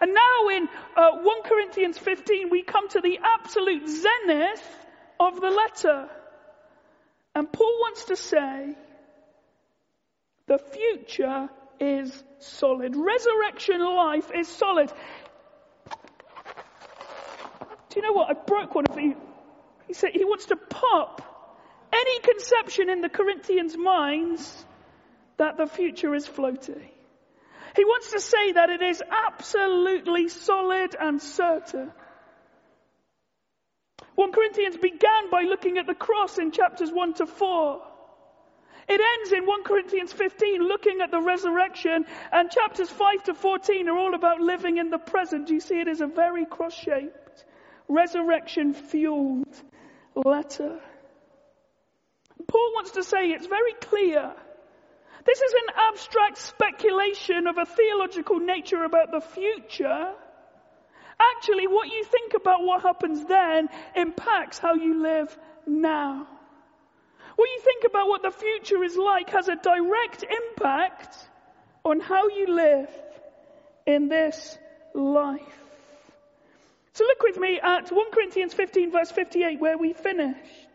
And 0.00 0.14
now 0.14 0.48
in 0.48 0.68
uh, 0.96 1.10
1 1.22 1.42
Corinthians 1.44 1.98
15, 1.98 2.50
we 2.50 2.62
come 2.62 2.88
to 2.90 3.00
the 3.00 3.18
absolute 3.22 3.88
zenith 3.88 4.86
of 5.18 5.40
the 5.40 5.50
letter. 5.50 6.08
And 7.34 7.52
Paul 7.52 7.80
wants 7.80 8.04
to 8.06 8.16
say, 8.16 8.76
the 10.46 10.58
future 10.58 11.48
is 11.80 12.24
solid. 12.38 12.96
Resurrection 12.96 13.80
life 13.80 14.30
is 14.34 14.48
solid. 14.48 14.92
Do 17.90 17.96
you 17.96 18.02
know 18.02 18.12
what? 18.12 18.30
I 18.30 18.34
broke 18.34 18.74
one 18.74 18.84
of 18.88 18.96
the. 18.96 19.14
He 19.86 19.94
said 19.94 20.10
he 20.12 20.24
wants 20.24 20.46
to 20.46 20.56
pop 20.56 21.22
any 21.92 22.20
conception 22.20 22.90
in 22.90 23.00
the 23.00 23.08
Corinthians' 23.08 23.76
minds 23.76 24.64
that 25.38 25.56
the 25.56 25.66
future 25.66 26.14
is 26.14 26.28
floaty. 26.28 26.82
He 27.76 27.84
wants 27.84 28.12
to 28.12 28.20
say 28.20 28.52
that 28.52 28.70
it 28.70 28.82
is 28.82 29.02
absolutely 29.28 30.28
solid 30.28 30.96
and 30.98 31.22
certain. 31.22 31.92
1 34.16 34.32
Corinthians 34.32 34.76
began 34.76 35.30
by 35.30 35.42
looking 35.42 35.78
at 35.78 35.86
the 35.86 35.94
cross 35.94 36.38
in 36.38 36.50
chapters 36.50 36.90
1 36.92 37.14
to 37.14 37.26
4. 37.26 37.82
It 38.88 39.00
ends 39.00 39.32
in 39.32 39.46
1 39.46 39.64
Corinthians 39.64 40.12
15 40.12 40.62
looking 40.62 41.00
at 41.02 41.10
the 41.10 41.20
resurrection 41.20 42.04
and 42.32 42.50
chapters 42.50 42.90
5 42.90 43.22
to 43.24 43.34
14 43.34 43.88
are 43.88 43.96
all 43.96 44.14
about 44.14 44.40
living 44.40 44.78
in 44.78 44.90
the 44.90 44.98
present. 44.98 45.50
You 45.50 45.60
see, 45.60 45.78
it 45.78 45.88
is 45.88 46.00
a 46.00 46.06
very 46.06 46.46
cross-shaped, 46.46 47.44
resurrection 47.86 48.74
fueled 48.74 49.54
letter. 50.16 50.80
Paul 52.48 52.72
wants 52.74 52.92
to 52.92 53.04
say 53.04 53.30
it's 53.30 53.46
very 53.46 53.74
clear 53.74 54.32
this 55.28 55.42
is 55.42 55.52
an 55.52 55.74
abstract 55.90 56.38
speculation 56.38 57.46
of 57.48 57.58
a 57.58 57.66
theological 57.66 58.40
nature 58.40 58.82
about 58.82 59.10
the 59.10 59.20
future. 59.20 60.14
Actually, 61.20 61.66
what 61.66 61.88
you 61.88 62.02
think 62.02 62.32
about 62.32 62.62
what 62.62 62.80
happens 62.80 63.26
then 63.26 63.68
impacts 63.94 64.58
how 64.58 64.74
you 64.74 65.02
live 65.02 65.36
now. 65.66 66.26
What 67.36 67.46
you 67.46 67.60
think 67.62 67.84
about 67.84 68.08
what 68.08 68.22
the 68.22 68.30
future 68.30 68.82
is 68.82 68.96
like 68.96 69.28
has 69.28 69.48
a 69.48 69.56
direct 69.56 70.24
impact 70.24 71.14
on 71.84 72.00
how 72.00 72.28
you 72.28 72.46
live 72.54 72.88
in 73.86 74.08
this 74.08 74.56
life. 74.94 75.42
So 76.94 77.04
look 77.04 77.22
with 77.22 77.36
me 77.36 77.60
at 77.62 77.92
1 77.92 78.10
Corinthians 78.12 78.54
15 78.54 78.92
verse 78.92 79.10
58 79.10 79.60
where 79.60 79.76
we 79.76 79.92
finished. 79.92 80.72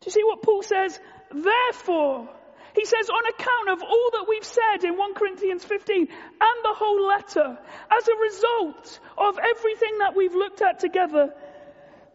Do 0.00 0.06
you 0.06 0.12
see 0.12 0.24
what 0.24 0.42
Paul 0.42 0.62
says? 0.62 1.00
Therefore, 1.32 2.28
he 2.74 2.84
says, 2.84 3.08
on 3.08 3.26
account 3.26 3.70
of 3.70 3.82
all 3.82 4.10
that 4.12 4.26
we've 4.28 4.44
said 4.44 4.84
in 4.84 4.96
1 4.96 5.14
Corinthians 5.14 5.64
15 5.64 5.98
and 5.98 6.64
the 6.64 6.74
whole 6.74 7.06
letter, 7.06 7.58
as 7.90 8.08
a 8.08 8.16
result 8.16 9.00
of 9.18 9.38
everything 9.38 9.98
that 9.98 10.14
we've 10.16 10.34
looked 10.34 10.62
at 10.62 10.78
together, 10.78 11.32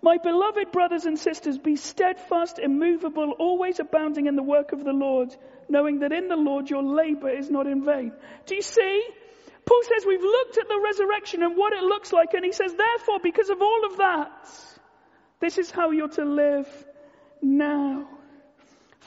my 0.01 0.17
beloved 0.17 0.71
brothers 0.71 1.05
and 1.05 1.17
sisters, 1.17 1.57
be 1.57 1.75
steadfast, 1.75 2.59
immovable, 2.59 3.31
always 3.39 3.79
abounding 3.79 4.27
in 4.27 4.35
the 4.35 4.43
work 4.43 4.71
of 4.71 4.83
the 4.83 4.93
Lord, 4.93 5.35
knowing 5.67 6.00
that 6.00 6.12
in 6.12 6.27
the 6.27 6.35
Lord 6.35 6.69
your 6.69 6.83
labor 6.83 7.29
is 7.29 7.50
not 7.50 7.65
in 7.65 7.83
vain. 7.83 8.13
Do 8.45 8.55
you 8.55 8.62
see? 8.62 9.03
Paul 9.65 9.81
says 9.83 10.05
we've 10.05 10.21
looked 10.21 10.59
at 10.59 10.67
the 10.67 10.79
resurrection 10.79 11.41
and 11.41 11.57
what 11.57 11.74
it 11.74 11.83
looks 11.83 12.13
like, 12.13 12.33
and 12.35 12.45
he 12.45 12.51
says, 12.51 12.74
therefore, 12.75 13.19
because 13.24 13.50
of 13.50 13.62
all 13.62 13.85
of 13.85 13.97
that, 13.97 14.50
this 15.39 15.57
is 15.57 15.71
how 15.71 15.89
you're 15.91 16.07
to 16.09 16.25
live 16.25 16.67
now. 17.41 18.07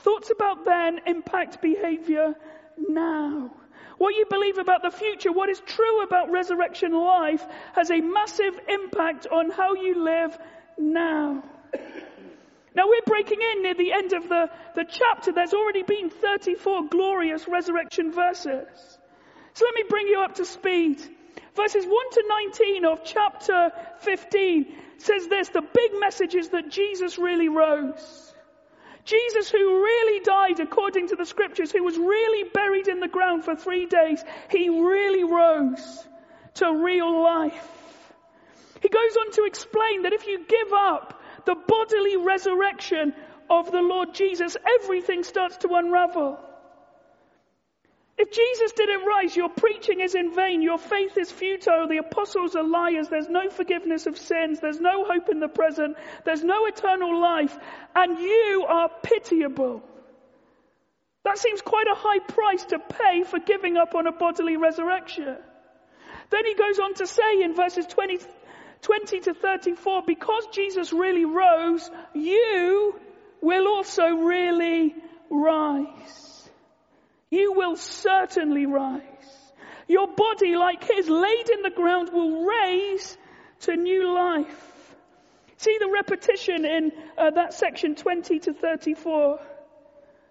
Thoughts 0.03 0.31
about 0.31 0.65
then 0.65 1.01
impact 1.05 1.61
behavior 1.61 2.35
now. 2.77 3.51
What 3.97 4.15
you 4.15 4.25
believe 4.29 4.57
about 4.57 4.81
the 4.81 4.91
future, 4.91 5.31
what 5.31 5.49
is 5.49 5.59
true 5.65 6.03
about 6.03 6.31
resurrection 6.31 6.93
life, 6.93 7.45
has 7.73 7.91
a 7.91 7.99
massive 7.99 8.57
impact 8.67 9.27
on 9.27 9.51
how 9.51 9.75
you 9.75 10.01
live 10.01 10.37
now. 10.77 11.43
Now 12.75 12.87
we're 12.87 13.01
breaking 13.05 13.39
in 13.41 13.63
near 13.63 13.73
the 13.73 13.91
end 13.91 14.13
of 14.13 14.29
the, 14.29 14.49
the 14.75 14.85
chapter. 14.85 15.33
There's 15.33 15.53
already 15.53 15.83
been 15.83 16.09
34 16.09 16.87
glorious 16.87 17.45
resurrection 17.45 18.13
verses. 18.13 18.97
So 19.53 19.65
let 19.65 19.75
me 19.75 19.83
bring 19.89 20.07
you 20.07 20.21
up 20.21 20.35
to 20.35 20.45
speed. 20.45 21.01
Verses 21.55 21.85
1 21.85 22.11
to 22.11 22.23
19 22.29 22.85
of 22.85 23.03
chapter 23.03 23.71
15 23.99 24.75
says 24.97 25.27
this, 25.27 25.49
the 25.49 25.61
big 25.61 25.91
message 25.99 26.35
is 26.35 26.49
that 26.49 26.69
Jesus 26.69 27.17
really 27.17 27.49
rose. 27.49 28.28
Jesus, 29.09 29.49
who 29.49 29.83
really 29.83 30.23
died 30.23 30.59
according 30.59 31.07
to 31.07 31.15
the 31.15 31.25
scriptures, 31.25 31.71
who 31.71 31.83
was 31.83 31.97
really 31.97 32.49
buried 32.53 32.87
in 32.87 32.99
the 32.99 33.07
ground 33.07 33.43
for 33.43 33.55
three 33.55 33.85
days, 33.85 34.23
he 34.51 34.69
really 34.69 35.23
rose 35.23 36.07
to 36.55 36.71
real 36.71 37.23
life. 37.23 37.67
He 38.81 38.89
goes 38.89 39.17
on 39.17 39.31
to 39.33 39.45
explain 39.45 40.03
that 40.03 40.13
if 40.13 40.27
you 40.27 40.45
give 40.45 40.73
up 40.73 41.21
the 41.45 41.55
bodily 41.55 42.17
resurrection 42.17 43.13
of 43.49 43.71
the 43.71 43.81
Lord 43.81 44.13
Jesus, 44.13 44.55
everything 44.81 45.23
starts 45.23 45.57
to 45.57 45.69
unravel. 45.73 46.39
If 48.21 48.33
Jesus 48.33 48.73
didn't 48.73 49.05
rise, 49.05 49.33
your 49.33 49.47
preaching 49.47 50.01
is 50.01 50.13
in 50.13 50.35
vain, 50.35 50.61
your 50.61 50.77
faith 50.77 51.17
is 51.17 51.31
futile, 51.31 51.87
the 51.87 51.99
apostles 51.99 52.53
are 52.53 52.67
liars, 52.67 53.07
there's 53.07 53.29
no 53.29 53.49
forgiveness 53.49 54.07
of 54.07 54.17
sins, 54.17 54.59
there's 54.59 54.81
no 54.81 55.05
hope 55.05 55.29
in 55.29 55.39
the 55.39 55.47
present, 55.47 55.95
there's 56.25 56.43
no 56.43 56.65
eternal 56.65 57.17
life, 57.17 57.57
and 57.95 58.19
you 58.19 58.65
are 58.67 58.89
pitiable. 59.03 59.81
That 61.23 61.37
seems 61.37 61.61
quite 61.61 61.87
a 61.87 61.95
high 61.95 62.19
price 62.19 62.65
to 62.65 62.79
pay 62.79 63.23
for 63.23 63.39
giving 63.39 63.77
up 63.77 63.95
on 63.95 64.05
a 64.05 64.11
bodily 64.11 64.57
resurrection. 64.57 65.37
Then 66.29 66.45
he 66.45 66.55
goes 66.55 66.77
on 66.77 66.95
to 66.95 67.07
say 67.07 67.41
in 67.41 67.55
verses 67.55 67.85
20, 67.85 68.19
20 68.81 69.19
to 69.21 69.33
34, 69.33 70.03
because 70.05 70.45
Jesus 70.51 70.91
really 70.91 71.23
rose, 71.23 71.89
you 72.13 72.99
will 73.41 73.65
also 73.65 74.09
really 74.09 74.93
rise. 75.29 76.28
You 77.31 77.53
will 77.53 77.75
certainly 77.75 78.65
rise. 78.65 79.01
Your 79.87 80.07
body, 80.07 80.55
like 80.55 80.83
his, 80.83 81.09
laid 81.09 81.49
in 81.49 81.61
the 81.61 81.69
ground, 81.69 82.09
will 82.11 82.45
raise 82.45 83.17
to 83.61 83.75
new 83.75 84.13
life. 84.13 84.95
See 85.57 85.77
the 85.79 85.89
repetition 85.89 86.65
in 86.65 86.91
uh, 87.17 87.31
that 87.31 87.53
section 87.53 87.95
20 87.95 88.39
to 88.39 88.53
34. 88.53 89.39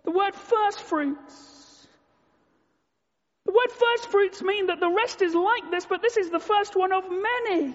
The 0.04 0.10
word 0.10 0.34
first 0.34 0.80
fruits. 0.80 1.86
The 3.44 3.52
word 3.52 3.70
first 3.70 4.10
fruits 4.10 4.42
mean 4.42 4.66
that 4.66 4.80
the 4.80 4.90
rest 4.90 5.22
is 5.22 5.34
like 5.34 5.70
this, 5.70 5.86
but 5.86 6.02
this 6.02 6.16
is 6.16 6.30
the 6.30 6.38
first 6.38 6.76
one 6.76 6.92
of 6.92 7.04
many. 7.10 7.74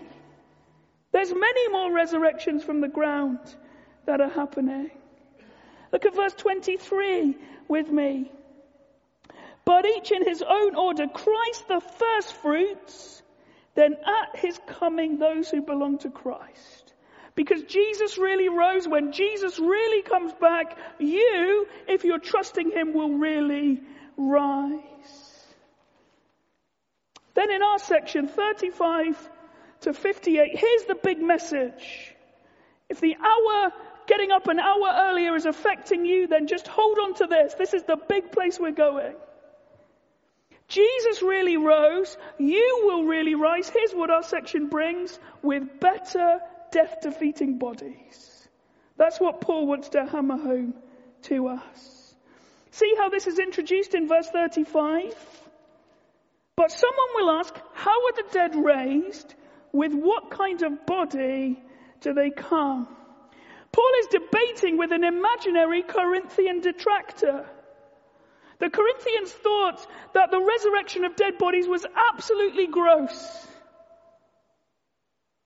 There's 1.12 1.32
many 1.32 1.70
more 1.70 1.92
resurrections 1.94 2.64
from 2.64 2.82
the 2.82 2.88
ground 2.88 3.40
that 4.06 4.20
are 4.20 4.30
happening. 4.30 4.90
Look 5.92 6.06
at 6.06 6.16
verse 6.16 6.34
23 6.34 7.38
with 7.68 7.90
me. 7.90 8.32
But 9.66 9.86
each 9.86 10.12
in 10.12 10.26
his 10.26 10.42
own 10.42 10.76
order, 10.76 11.08
Christ 11.08 11.68
the 11.68 11.80
first 11.80 12.34
fruits, 12.36 13.22
then 13.76 13.94
at 13.94 14.40
his 14.40 14.60
coming 14.68 15.18
those 15.18 15.50
who 15.50 15.62
belong 15.62 16.00
to 16.00 16.10
Christ. 16.10 16.94
Because 17.36 17.64
Jesus 17.64 18.18
really 18.18 18.50
rose, 18.50 18.88
when 18.88 19.12
Jesus 19.12 19.58
really 19.58 20.04
comes 20.04 20.34
back, 20.34 20.78
you, 21.00 21.68
if 21.88 22.04
you're 22.04 22.20
trusting 22.20 22.72
him, 22.72 22.94
will 22.94 23.18
really 23.18 23.82
rise. 24.18 24.82
Then 27.34 27.50
in 27.50 27.64
our 27.64 27.80
section, 27.80 28.28
35 28.28 29.30
to 29.82 29.94
58, 29.94 30.58
here's 30.58 30.84
the 30.84 30.96
big 30.96 31.20
message. 31.20 32.14
If 32.90 33.00
the 33.00 33.16
hour, 33.16 33.72
getting 34.06 34.32
up 34.32 34.48
an 34.48 34.60
hour 34.60 34.94
earlier 35.10 35.36
is 35.36 35.46
affecting 35.46 36.06
you, 36.06 36.28
then 36.28 36.46
just 36.46 36.68
hold 36.68 37.00
on 37.00 37.16
to 37.16 37.26
this. 37.26 37.56
This 37.56 37.74
is 37.74 37.84
the 37.84 37.98
big 37.98 38.32
place 38.32 38.60
we're 38.60 38.72
going. 38.72 39.16
Jesus 40.74 41.22
really 41.22 41.58
rose. 41.58 42.18
You 42.40 42.82
will 42.86 43.04
really 43.06 43.36
rise. 43.36 43.70
Here's 43.70 43.94
what 43.94 44.10
our 44.10 44.24
section 44.24 44.70
brings 44.70 45.20
with 45.44 45.80
better 45.80 46.40
death 46.72 46.98
defeating 47.02 47.60
bodies. 47.60 48.48
That's 48.98 49.20
what 49.20 49.42
Paul 49.42 49.68
wants 49.68 49.90
to 49.90 50.06
hammer 50.06 50.38
home 50.38 50.74
to 51.24 51.48
us. 51.50 52.16
See 52.72 52.96
how 52.98 53.10
this 53.10 53.28
is 53.28 53.38
introduced 53.38 53.94
in 53.94 54.08
verse 54.08 54.30
35? 54.30 55.14
But 56.56 56.72
someone 56.72 57.10
will 57.16 57.30
ask, 57.40 57.54
how 57.74 57.92
are 57.92 58.14
the 58.16 58.26
dead 58.32 58.56
raised? 58.56 59.36
With 59.72 59.94
what 59.94 60.32
kind 60.32 60.62
of 60.64 60.86
body 60.86 61.62
do 62.02 62.14
they 62.14 62.32
come? 62.32 62.88
Paul 63.72 63.92
is 64.00 64.08
debating 64.08 64.78
with 64.78 64.92
an 64.92 65.04
imaginary 65.04 65.84
Corinthian 65.84 66.62
detractor. 66.62 67.46
The 68.64 68.70
Corinthians 68.70 69.30
thought 69.30 69.86
that 70.14 70.32
the 70.32 70.40
resurrection 70.40 71.04
of 71.04 71.18
dead 71.18 71.38
bodies 71.38 71.68
was 71.68 71.86
absolutely 72.14 72.68
gross. 72.68 73.46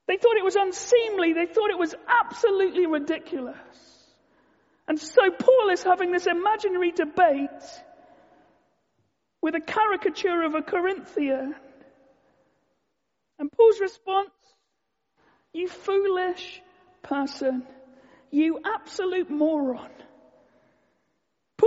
They 0.08 0.18
thought 0.18 0.38
it 0.38 0.46
was 0.46 0.56
unseemly. 0.56 1.34
They 1.34 1.48
thought 1.48 1.72
it 1.72 1.80
was 1.80 1.96
absolutely 2.08 2.86
ridiculous. 2.86 3.58
And 4.88 5.00
so 5.00 5.32
Paul 5.32 5.70
is 5.72 5.82
having 5.82 6.12
this 6.12 6.28
imaginary 6.28 6.92
debate 6.92 7.50
with 9.42 9.56
a 9.56 9.62
caricature 9.62 10.44
of 10.44 10.54
a 10.54 10.62
Corinthian. 10.62 11.56
And 13.40 13.52
Paul's 13.52 13.80
response, 13.80 14.30
you 15.54 15.68
foolish 15.68 16.62
person, 17.02 17.64
you 18.30 18.60
absolute 18.64 19.32
moron. 19.32 19.90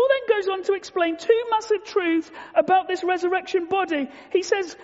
Paul 0.00 0.08
then 0.08 0.36
goes 0.36 0.48
on 0.48 0.62
to 0.64 0.72
explain 0.72 1.16
two 1.18 1.42
massive 1.50 1.84
truths 1.84 2.30
about 2.54 2.88
this 2.88 3.04
resurrection 3.04 3.66
body. 3.66 4.08
He 4.32 4.42
says, 4.42 4.74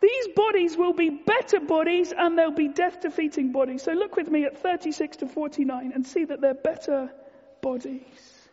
these 0.00 0.28
bodies 0.36 0.76
will 0.76 0.92
be 0.92 1.10
better 1.10 1.58
bodies 1.58 2.12
and 2.16 2.38
they'll 2.38 2.52
be 2.52 2.68
death 2.68 3.00
defeating 3.00 3.50
bodies. 3.50 3.82
So 3.82 3.92
look 3.92 4.14
with 4.14 4.30
me 4.30 4.44
at 4.44 4.58
36 4.58 5.18
to 5.18 5.26
49 5.26 5.92
and 5.92 6.06
see 6.06 6.24
that 6.24 6.40
they're 6.40 6.54
better 6.54 7.10
bodies. 7.62 8.48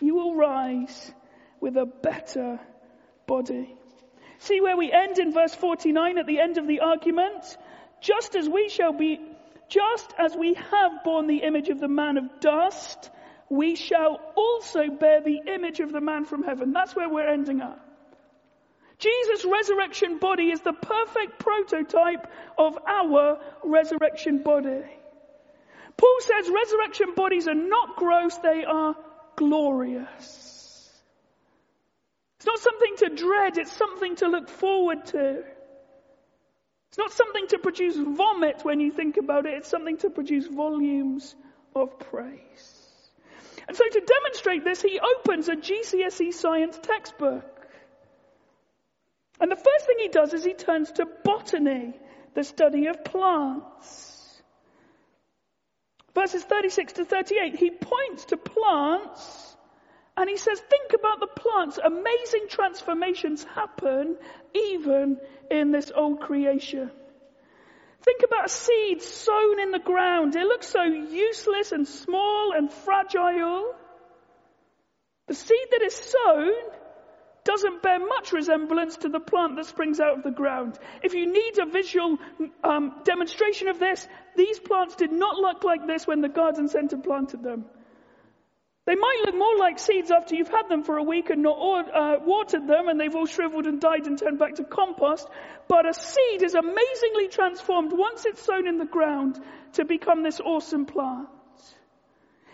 You 0.00 0.16
will 0.16 0.34
rise 0.34 1.12
with 1.60 1.76
a 1.76 1.86
better 1.86 2.58
body. 3.26 3.76
See 4.38 4.60
where 4.60 4.76
we 4.76 4.90
end 4.90 5.18
in 5.18 5.32
verse 5.32 5.54
49 5.54 6.18
at 6.18 6.26
the 6.26 6.40
end 6.40 6.58
of 6.58 6.66
the 6.66 6.80
argument? 6.80 7.56
Just 8.00 8.34
as 8.34 8.48
we 8.48 8.68
shall 8.68 8.92
be, 8.92 9.20
just 9.68 10.12
as 10.18 10.34
we 10.36 10.54
have 10.54 11.04
borne 11.04 11.28
the 11.28 11.44
image 11.44 11.68
of 11.68 11.78
the 11.78 11.88
man 11.88 12.16
of 12.16 12.40
dust, 12.40 13.10
we 13.50 13.74
shall 13.76 14.20
also 14.36 14.88
bear 14.88 15.20
the 15.20 15.40
image 15.46 15.80
of 15.80 15.92
the 15.92 16.00
man 16.00 16.24
from 16.24 16.42
heaven. 16.42 16.72
That's 16.72 16.94
where 16.94 17.08
we're 17.08 17.28
ending 17.28 17.60
up. 17.60 17.80
Jesus' 18.98 19.44
resurrection 19.44 20.18
body 20.18 20.50
is 20.50 20.60
the 20.60 20.72
perfect 20.72 21.38
prototype 21.38 22.26
of 22.58 22.78
our 22.86 23.38
resurrection 23.64 24.42
body. 24.42 24.82
Paul 25.96 26.16
says 26.20 26.50
resurrection 26.50 27.14
bodies 27.14 27.48
are 27.48 27.54
not 27.54 27.96
gross, 27.96 28.36
they 28.38 28.64
are 28.64 28.96
glorious. 29.36 30.44
It's 32.36 32.46
not 32.46 32.58
something 32.58 32.96
to 32.98 33.08
dread, 33.10 33.58
it's 33.58 33.72
something 33.72 34.16
to 34.16 34.28
look 34.28 34.48
forward 34.48 35.06
to. 35.06 35.44
It's 36.88 36.98
not 36.98 37.12
something 37.12 37.46
to 37.48 37.58
produce 37.58 37.96
vomit 37.96 38.64
when 38.64 38.80
you 38.80 38.90
think 38.90 39.16
about 39.16 39.46
it, 39.46 39.54
it's 39.54 39.68
something 39.68 39.98
to 39.98 40.10
produce 40.10 40.46
volumes 40.46 41.34
of 41.74 41.98
praise. 41.98 42.77
And 43.68 43.76
so 43.76 43.84
to 43.86 44.00
demonstrate 44.00 44.64
this, 44.64 44.80
he 44.80 44.98
opens 44.98 45.48
a 45.48 45.56
GCSE 45.56 46.32
science 46.32 46.78
textbook. 46.82 47.44
And 49.40 49.50
the 49.52 49.56
first 49.56 49.86
thing 49.86 49.96
he 50.00 50.08
does 50.08 50.32
is 50.32 50.42
he 50.42 50.54
turns 50.54 50.90
to 50.92 51.06
botany, 51.22 51.94
the 52.34 52.42
study 52.42 52.86
of 52.86 53.04
plants. 53.04 54.42
Verses 56.14 56.42
36 56.42 56.94
to 56.94 57.04
38, 57.04 57.56
he 57.56 57.70
points 57.70 58.24
to 58.26 58.36
plants 58.36 59.56
and 60.16 60.28
he 60.28 60.36
says, 60.36 60.58
think 60.58 60.94
about 60.94 61.20
the 61.20 61.28
plants. 61.28 61.78
Amazing 61.78 62.46
transformations 62.48 63.44
happen 63.44 64.16
even 64.52 65.18
in 65.48 65.70
this 65.70 65.92
old 65.94 66.20
creation. 66.20 66.90
Think 68.02 68.22
about 68.24 68.46
a 68.46 68.48
seed 68.48 69.02
sown 69.02 69.60
in 69.60 69.70
the 69.72 69.78
ground. 69.78 70.36
It 70.36 70.44
looks 70.44 70.68
so 70.68 70.82
useless 70.82 71.72
and 71.72 71.86
small 71.86 72.52
and 72.56 72.72
fragile. 72.72 73.74
The 75.26 75.34
seed 75.34 75.66
that 75.72 75.82
is 75.82 75.94
sown 75.94 76.52
doesn't 77.44 77.82
bear 77.82 77.98
much 77.98 78.32
resemblance 78.32 78.98
to 78.98 79.08
the 79.08 79.20
plant 79.20 79.56
that 79.56 79.66
springs 79.66 80.00
out 80.00 80.18
of 80.18 80.22
the 80.22 80.30
ground. 80.30 80.78
If 81.02 81.14
you 81.14 81.32
need 81.32 81.58
a 81.58 81.66
visual 81.66 82.18
um, 82.62 83.00
demonstration 83.04 83.68
of 83.68 83.78
this, 83.78 84.06
these 84.36 84.60
plants 84.60 84.96
did 84.96 85.12
not 85.12 85.36
look 85.36 85.64
like 85.64 85.86
this 85.86 86.06
when 86.06 86.20
the 86.20 86.28
garden 86.28 86.68
centre 86.68 86.98
planted 86.98 87.42
them. 87.42 87.64
They 88.88 88.94
might 88.94 89.20
look 89.26 89.34
more 89.34 89.58
like 89.58 89.78
seeds 89.78 90.10
after 90.10 90.34
you've 90.34 90.48
had 90.48 90.70
them 90.70 90.82
for 90.82 90.96
a 90.96 91.02
week 91.02 91.28
and 91.28 91.42
not 91.42 91.58
uh, 91.94 92.20
watered 92.24 92.66
them 92.66 92.88
and 92.88 92.98
they've 92.98 93.14
all 93.14 93.26
shriveled 93.26 93.66
and 93.66 93.78
died 93.78 94.06
and 94.06 94.18
turned 94.18 94.38
back 94.38 94.54
to 94.54 94.64
compost. 94.64 95.28
But 95.68 95.86
a 95.86 95.92
seed 95.92 96.42
is 96.42 96.54
amazingly 96.54 97.28
transformed 97.28 97.92
once 97.92 98.24
it's 98.24 98.40
sown 98.40 98.66
in 98.66 98.78
the 98.78 98.86
ground 98.86 99.38
to 99.74 99.84
become 99.84 100.22
this 100.22 100.40
awesome 100.40 100.86
plant. 100.86 101.28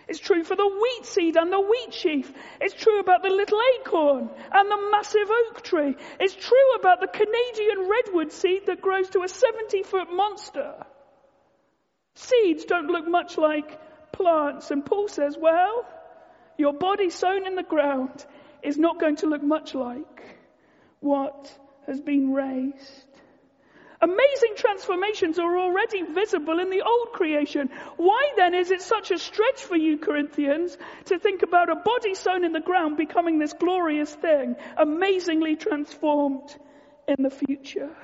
It's 0.09 0.19
true 0.19 0.43
for 0.43 0.57
the 0.57 0.67
wheat 0.67 1.05
seed 1.05 1.37
and 1.37 1.53
the 1.53 1.61
wheat 1.61 1.93
sheaf. 1.93 2.33
It's 2.59 2.73
true 2.73 2.99
about 2.99 3.23
the 3.23 3.29
little 3.29 3.61
acorn 3.79 4.29
and 4.51 4.69
the 4.69 4.89
massive 4.91 5.31
oak 5.31 5.61
tree. 5.61 5.95
It's 6.19 6.35
true 6.35 6.75
about 6.77 6.99
the 6.99 7.07
Canadian 7.07 7.89
redwood 7.89 8.33
seed 8.33 8.65
that 8.65 8.81
grows 8.81 9.09
to 9.11 9.23
a 9.23 9.29
70 9.29 9.83
foot 9.83 10.11
monster. 10.11 10.85
Seeds 12.15 12.65
don't 12.65 12.87
look 12.87 13.07
much 13.07 13.37
like 13.37 13.79
plants. 14.11 14.69
And 14.71 14.85
Paul 14.85 15.07
says, 15.07 15.37
well, 15.39 15.85
your 16.57 16.73
body 16.73 17.09
sown 17.09 17.45
in 17.47 17.55
the 17.55 17.63
ground 17.63 18.25
is 18.63 18.77
not 18.77 18.99
going 18.99 19.17
to 19.17 19.27
look 19.27 19.43
much 19.43 19.75
like 19.75 20.37
what 20.99 21.51
has 21.85 22.01
been 22.01 22.33
raised. 22.33 23.05
Amazing 24.01 24.55
transformations 24.55 25.39
are 25.39 25.57
already 25.57 26.03
visible 26.03 26.59
in 26.59 26.69
the 26.69 26.81
old 26.81 27.13
creation. 27.13 27.69
Why 27.97 28.31
then 28.35 28.53
is 28.53 28.69
it 28.69 28.81
such 28.81 29.11
a 29.11 29.17
stretch 29.17 29.63
for 29.63 29.77
you, 29.77 29.97
Corinthians, 29.97 30.77
to 31.05 31.17
think 31.17 31.43
about 31.43 31.71
a 31.71 31.75
body 31.75 32.13
sown 32.13 32.43
in 32.43 32.51
the 32.51 32.59
ground 32.59 32.97
becoming 32.97 33.39
this 33.39 33.53
glorious 33.53 34.13
thing, 34.13 34.55
amazingly 34.77 35.55
transformed 35.55 36.55
in 37.07 37.23
the 37.23 37.29
future? 37.29 37.95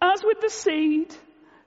As 0.00 0.22
with 0.22 0.40
the 0.40 0.50
seed, 0.50 1.14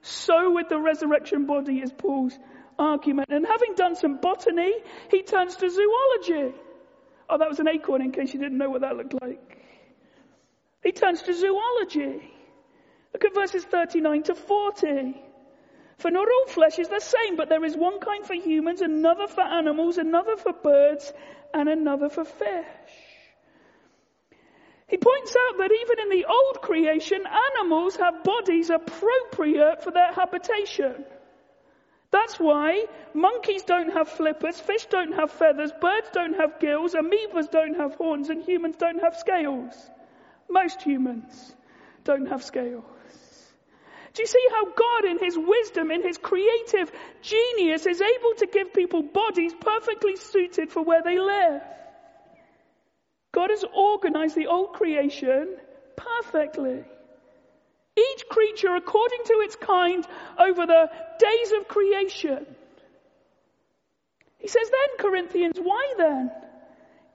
so 0.00 0.52
with 0.52 0.68
the 0.68 0.78
resurrection 0.78 1.46
body 1.46 1.80
is 1.80 1.92
Paul's 1.92 2.38
argument. 2.82 3.28
And 3.30 3.46
having 3.46 3.74
done 3.74 3.94
some 3.96 4.18
botany, 4.18 4.72
he 5.10 5.22
turns 5.22 5.56
to 5.56 5.70
zoology. 5.70 6.54
Oh, 7.28 7.38
that 7.38 7.48
was 7.48 7.60
an 7.60 7.68
acorn 7.68 8.02
in 8.02 8.12
case 8.12 8.34
you 8.34 8.40
didn't 8.40 8.58
know 8.58 8.70
what 8.70 8.82
that 8.82 8.96
looked 8.96 9.14
like. 9.20 9.58
He 10.82 10.92
turns 10.92 11.22
to 11.22 11.32
zoology. 11.32 12.30
Look 13.12 13.24
at 13.24 13.34
verses 13.34 13.64
39 13.64 14.24
to 14.24 14.34
40. 14.34 15.22
For 15.98 16.10
not 16.10 16.26
all 16.26 16.46
flesh 16.48 16.78
is 16.78 16.88
the 16.88 17.00
same, 17.00 17.36
but 17.36 17.48
there 17.48 17.64
is 17.64 17.76
one 17.76 18.00
kind 18.00 18.26
for 18.26 18.34
humans, 18.34 18.80
another 18.80 19.28
for 19.28 19.42
animals, 19.42 19.98
another 19.98 20.36
for 20.36 20.52
birds, 20.52 21.12
and 21.54 21.68
another 21.68 22.08
for 22.08 22.24
fish. 22.24 22.66
He 24.88 24.98
points 24.98 25.34
out 25.34 25.58
that 25.58 25.70
even 25.72 26.00
in 26.00 26.18
the 26.18 26.26
old 26.26 26.60
creation, 26.60 27.24
animals 27.56 27.96
have 27.96 28.24
bodies 28.24 28.68
appropriate 28.68 29.82
for 29.82 29.90
their 29.90 30.12
habitation. 30.12 31.04
That's 32.12 32.38
why 32.38 32.84
monkeys 33.14 33.62
don't 33.62 33.90
have 33.94 34.08
flippers, 34.08 34.60
fish 34.60 34.84
don't 34.86 35.14
have 35.14 35.30
feathers, 35.30 35.72
birds 35.80 36.10
don't 36.12 36.36
have 36.36 36.60
gills, 36.60 36.94
amoebas 36.94 37.50
don't 37.50 37.74
have 37.76 37.94
horns, 37.94 38.28
and 38.28 38.42
humans 38.42 38.76
don't 38.76 39.00
have 39.00 39.16
scales. 39.16 39.74
Most 40.48 40.82
humans 40.82 41.56
don't 42.04 42.26
have 42.26 42.44
scales. 42.44 42.84
Do 44.12 44.22
you 44.22 44.26
see 44.26 44.46
how 44.50 44.66
God, 44.66 45.04
in 45.06 45.18
His 45.20 45.38
wisdom, 45.38 45.90
in 45.90 46.02
His 46.02 46.18
creative 46.18 46.92
genius, 47.22 47.86
is 47.86 48.02
able 48.02 48.34
to 48.38 48.46
give 48.46 48.74
people 48.74 49.02
bodies 49.02 49.54
perfectly 49.58 50.16
suited 50.16 50.70
for 50.70 50.82
where 50.82 51.02
they 51.02 51.18
live? 51.18 51.62
God 53.32 53.48
has 53.48 53.64
organized 53.74 54.36
the 54.36 54.48
old 54.48 54.74
creation 54.74 55.56
perfectly. 55.96 56.84
Each 57.96 58.24
creature 58.28 58.74
according 58.74 59.24
to 59.26 59.34
its 59.40 59.56
kind 59.56 60.06
over 60.38 60.66
the 60.66 60.90
days 61.18 61.52
of 61.52 61.68
creation. 61.68 62.46
He 64.38 64.48
says 64.48 64.70
then, 64.70 64.98
Corinthians, 64.98 65.58
why 65.62 65.94
then 65.96 66.30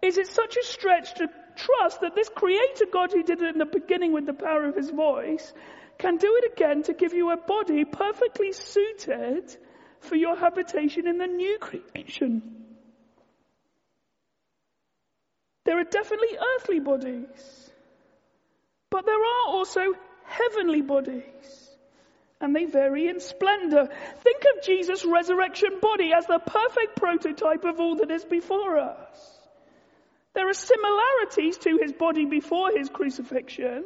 is 0.02 0.18
it 0.18 0.28
such 0.28 0.56
a 0.56 0.63
stretch 0.63 1.16
to 1.16 1.30
trust 1.56 2.02
that 2.02 2.16
this 2.16 2.30
creator 2.30 2.86
God 2.92 3.12
who 3.12 3.24
did 3.24 3.42
it 3.42 3.54
in 3.54 3.58
the 3.58 3.66
beginning 3.66 4.13
with 4.13 4.26
the 4.26 4.34
power 4.34 4.66
of 4.66 4.76
his 4.76 4.90
voice 4.90 5.54
can 5.98 6.18
do 6.18 6.40
it 6.44 6.54
again 6.54 6.84
to 6.84 6.94
give 6.94 7.13
you 7.13 7.32
a 7.32 7.38
body 7.38 7.84
perfectly 7.84 8.52
suited 8.52 9.56
for 10.00 10.16
your 10.16 10.36
habitation 10.36 11.08
in 11.08 11.18
the 11.18 11.26
new 11.26 11.58
creation? 11.58 12.66
There 15.66 15.80
are 15.80 15.84
definitely 15.84 16.38
earthly 16.56 16.80
bodies, 16.80 17.72
but 18.90 19.06
there 19.06 19.20
are 19.20 19.48
also 19.48 19.82
heavenly 20.28 20.82
bodies, 20.82 21.24
and 22.40 22.56
they 22.56 22.66
vary 22.66 23.08
in 23.08 23.20
splendor. 23.20 23.90
Think 24.20 24.44
of 24.56 24.63
Jesus' 24.63 25.06
resurrection 25.06 25.80
body 25.82 26.12
as 26.13 26.26
the 26.28 26.40
perfect 26.40 26.96
prototype 26.98 27.63
of 27.63 27.80
all 27.80 27.96
that 27.96 28.12
is 28.12 28.26
before 28.26 28.78
us. 28.78 29.40
There 30.36 30.48
are 30.48 30.54
similarities 30.54 31.58
to 31.60 31.80
his 31.82 31.94
body 31.94 32.26
before 32.26 32.72
his 32.76 32.90
crucifixion, 32.90 33.86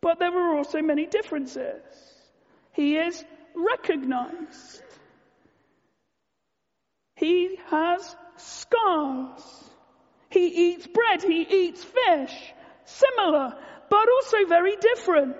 but 0.00 0.18
there 0.18 0.32
are 0.32 0.56
also 0.56 0.80
many 0.80 1.04
differences. 1.06 1.82
He 2.72 2.96
is 2.96 3.22
recognized. 3.54 4.82
He 7.16 7.58
has 7.66 8.16
scars. 8.36 9.42
He 10.30 10.46
eats 10.46 10.86
bread, 10.86 11.22
he 11.22 11.42
eats 11.42 11.84
fish. 11.84 12.54
Similar, 12.84 13.54
but 13.90 14.08
also 14.08 14.44
very 14.46 14.76
different. 14.76 15.36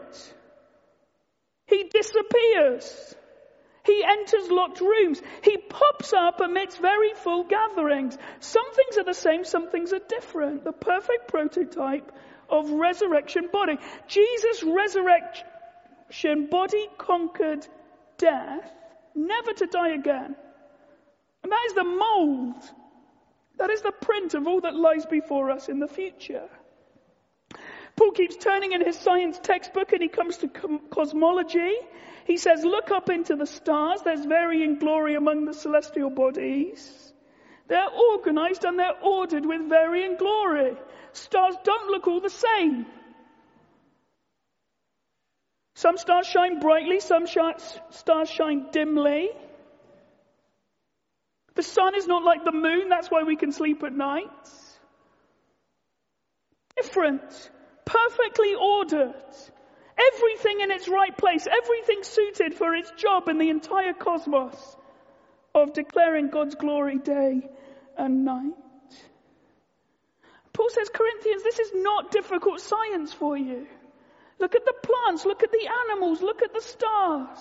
He 1.67 1.85
disappears. 1.85 3.15
He 3.85 4.05
enters 4.05 4.51
locked 4.51 4.81
rooms. 4.81 5.23
He 5.43 5.57
pops 5.57 6.13
up 6.13 6.41
amidst 6.41 6.81
very 6.81 7.15
full 7.15 7.45
gatherings. 7.45 8.17
Some 8.41 8.73
things 8.75 8.99
are 8.99 9.05
the 9.05 9.15
same, 9.15 9.45
some 9.45 9.71
things 9.71 9.93
are 9.93 10.01
different. 10.09 10.65
The 10.65 10.73
perfect 10.73 11.29
prototype 11.29 12.13
of 12.49 12.71
resurrection 12.71 13.49
body. 13.53 13.79
Jesus' 14.07 14.63
resurrection 14.63 16.47
body 16.51 16.89
conquered 16.99 17.67
death, 18.19 18.71
never 19.15 19.53
to 19.53 19.67
die 19.67 19.95
again. 19.95 20.37
And 21.43 21.53
that 21.53 21.65
is 21.67 21.75
the 21.75 21.85
mold 21.85 22.63
that 23.59 23.71
is 23.71 23.83
the 23.83 23.93
print 23.93 24.35
of 24.35 24.47
all 24.47 24.61
that 24.61 24.75
lies 24.75 25.05
before 25.05 25.51
us 25.51 25.69
in 25.69 25.81
the 25.81 25.89
future. 25.89 26.49
Paul 27.99 28.13
keeps 28.13 28.37
turning 28.37 28.73
in 28.73 28.85
his 28.85 28.97
science 28.97 29.41
textbook 29.43 29.93
and 29.93 30.01
he 30.01 30.09
comes 30.09 30.37
to 30.39 30.49
cosmology. 30.89 31.75
He 32.27 32.37
says, 32.37 32.63
look 32.63 32.93
up 32.93 33.11
into 33.11 33.35
the 33.35 33.47
stars. 33.47 34.03
There's 34.03 34.25
varying 34.25 34.79
glory 34.79 35.17
among 35.17 35.47
the 35.47 35.53
celestial 35.53 36.09
bodies. 36.09 37.13
They're 37.67 37.89
organized 37.89 38.63
and 38.65 38.79
they're 38.79 39.03
ordered 39.03 39.45
with 39.45 39.69
varying 39.69 40.17
glory. 40.17 40.77
Stars 41.13 41.57
don't 41.65 41.91
look 41.91 42.07
all 42.07 42.21
the 42.21 42.31
same. 42.31 42.87
Some 45.75 45.97
stars 45.97 46.27
shine 46.27 46.61
brightly, 46.61 47.01
some 47.01 47.27
stars 47.27 48.31
shine 48.31 48.67
dimly. 48.71 49.31
The 51.57 51.63
sun 51.65 51.97
is 51.97 52.07
not 52.07 52.23
like 52.23 52.45
the 52.45 52.53
moon, 52.53 52.89
that's 52.89 53.11
why 53.11 53.25
we 53.25 53.35
can 53.35 53.51
sleep 53.51 53.83
at 53.83 53.93
night. 53.93 54.31
Different, 56.77 57.51
perfectly 57.89 58.55
ordered, 58.55 59.15
everything 59.97 60.61
in 60.61 60.71
its 60.71 60.89
right 60.89 61.17
place, 61.17 61.47
everything 61.47 62.03
suited 62.03 62.55
for 62.55 62.75
its 62.75 62.91
job 62.97 63.29
in 63.29 63.39
the 63.39 63.49
entire 63.49 63.95
cosmos 63.95 64.77
of 65.55 65.73
declaring 65.73 66.29
God's 66.29 66.55
glory 66.55 66.99
day 66.99 67.49
and 67.97 68.25
night. 68.25 68.55
Paul 70.53 70.69
says, 70.71 70.91
Corinthians, 70.93 71.43
this 71.43 71.59
is 71.59 71.71
not 71.75 72.11
difficult 72.11 72.61
science 72.61 73.13
for 73.13 73.37
you. 73.37 73.67
Look 74.39 74.55
at 74.55 74.65
the 74.65 74.75
plants, 74.83 75.25
look 75.25 75.43
at 75.43 75.51
the 75.51 75.69
animals, 75.89 76.21
look 76.21 76.43
at 76.43 76.53
the 76.53 76.61
stars. 76.61 77.39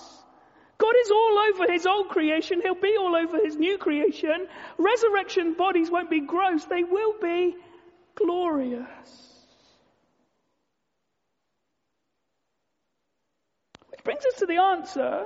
God 0.77 0.93
is 1.03 1.11
all 1.11 1.39
over 1.49 1.71
his 1.71 1.85
old 1.85 2.09
creation. 2.09 2.61
He'll 2.61 2.75
be 2.75 2.95
all 2.99 3.15
over 3.15 3.37
his 3.43 3.55
new 3.55 3.77
creation. 3.77 4.47
Resurrection 4.77 5.53
bodies 5.53 5.89
won't 5.89 6.09
be 6.09 6.21
gross. 6.21 6.65
They 6.65 6.83
will 6.83 7.15
be 7.19 7.55
glorious. 8.15 9.26
Brings 14.07 14.25
us 14.25 14.39
to 14.39 14.45
the 14.47 14.57
answer. 14.57 15.25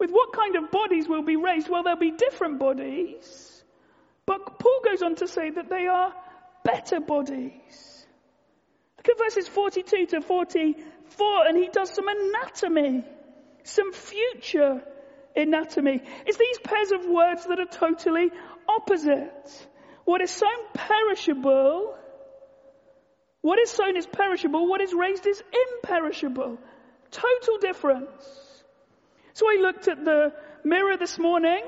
With 0.00 0.10
what 0.10 0.32
kind 0.32 0.56
of 0.56 0.70
bodies 0.70 1.08
will 1.08 1.22
be 1.22 1.36
raised? 1.36 1.68
Well, 1.68 1.82
there'll 1.82 1.98
be 1.98 2.10
different 2.10 2.58
bodies. 2.58 3.62
But 4.26 4.58
Paul 4.58 4.80
goes 4.84 5.02
on 5.02 5.14
to 5.16 5.28
say 5.28 5.50
that 5.50 5.70
they 5.70 5.86
are 5.86 6.12
better 6.64 7.00
bodies. 7.00 8.06
Look 8.96 9.08
at 9.08 9.18
verses 9.24 9.48
42 9.48 10.06
to 10.06 10.20
44 10.20 11.46
and 11.46 11.56
he 11.56 11.68
does 11.68 11.90
some 11.94 12.08
anatomy 12.08 13.04
some 13.68 13.92
future 13.92 14.82
anatomy. 15.36 16.02
It's 16.26 16.38
these 16.38 16.58
pairs 16.58 16.90
of 16.90 17.06
words 17.06 17.46
that 17.46 17.60
are 17.60 17.66
totally 17.66 18.30
opposite. 18.68 19.68
What 20.04 20.20
is 20.22 20.30
sown 20.30 20.72
perishable, 20.74 21.94
what 23.42 23.58
is 23.58 23.70
sown 23.70 23.96
is 23.96 24.06
perishable, 24.06 24.66
what 24.66 24.80
is 24.80 24.92
raised 24.94 25.26
is 25.26 25.42
imperishable. 25.82 26.58
Total 27.10 27.58
difference. 27.60 28.62
So 29.32 29.46
I 29.48 29.58
looked 29.60 29.88
at 29.88 30.04
the 30.04 30.32
mirror 30.64 30.96
this 30.96 31.18
morning, 31.18 31.62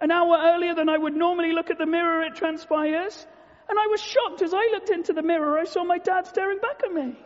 an 0.00 0.10
hour 0.10 0.36
earlier 0.54 0.74
than 0.74 0.88
I 0.88 0.98
would 0.98 1.14
normally 1.14 1.52
look 1.52 1.70
at 1.70 1.78
the 1.78 1.86
mirror, 1.86 2.22
it 2.22 2.34
transpires, 2.34 3.26
and 3.68 3.78
I 3.78 3.86
was 3.86 4.00
shocked 4.00 4.42
as 4.42 4.52
I 4.52 4.68
looked 4.72 4.90
into 4.90 5.12
the 5.12 5.22
mirror, 5.22 5.58
I 5.58 5.64
saw 5.64 5.84
my 5.84 5.98
dad 5.98 6.26
staring 6.26 6.58
back 6.58 6.82
at 6.84 6.92
me. 6.92 7.16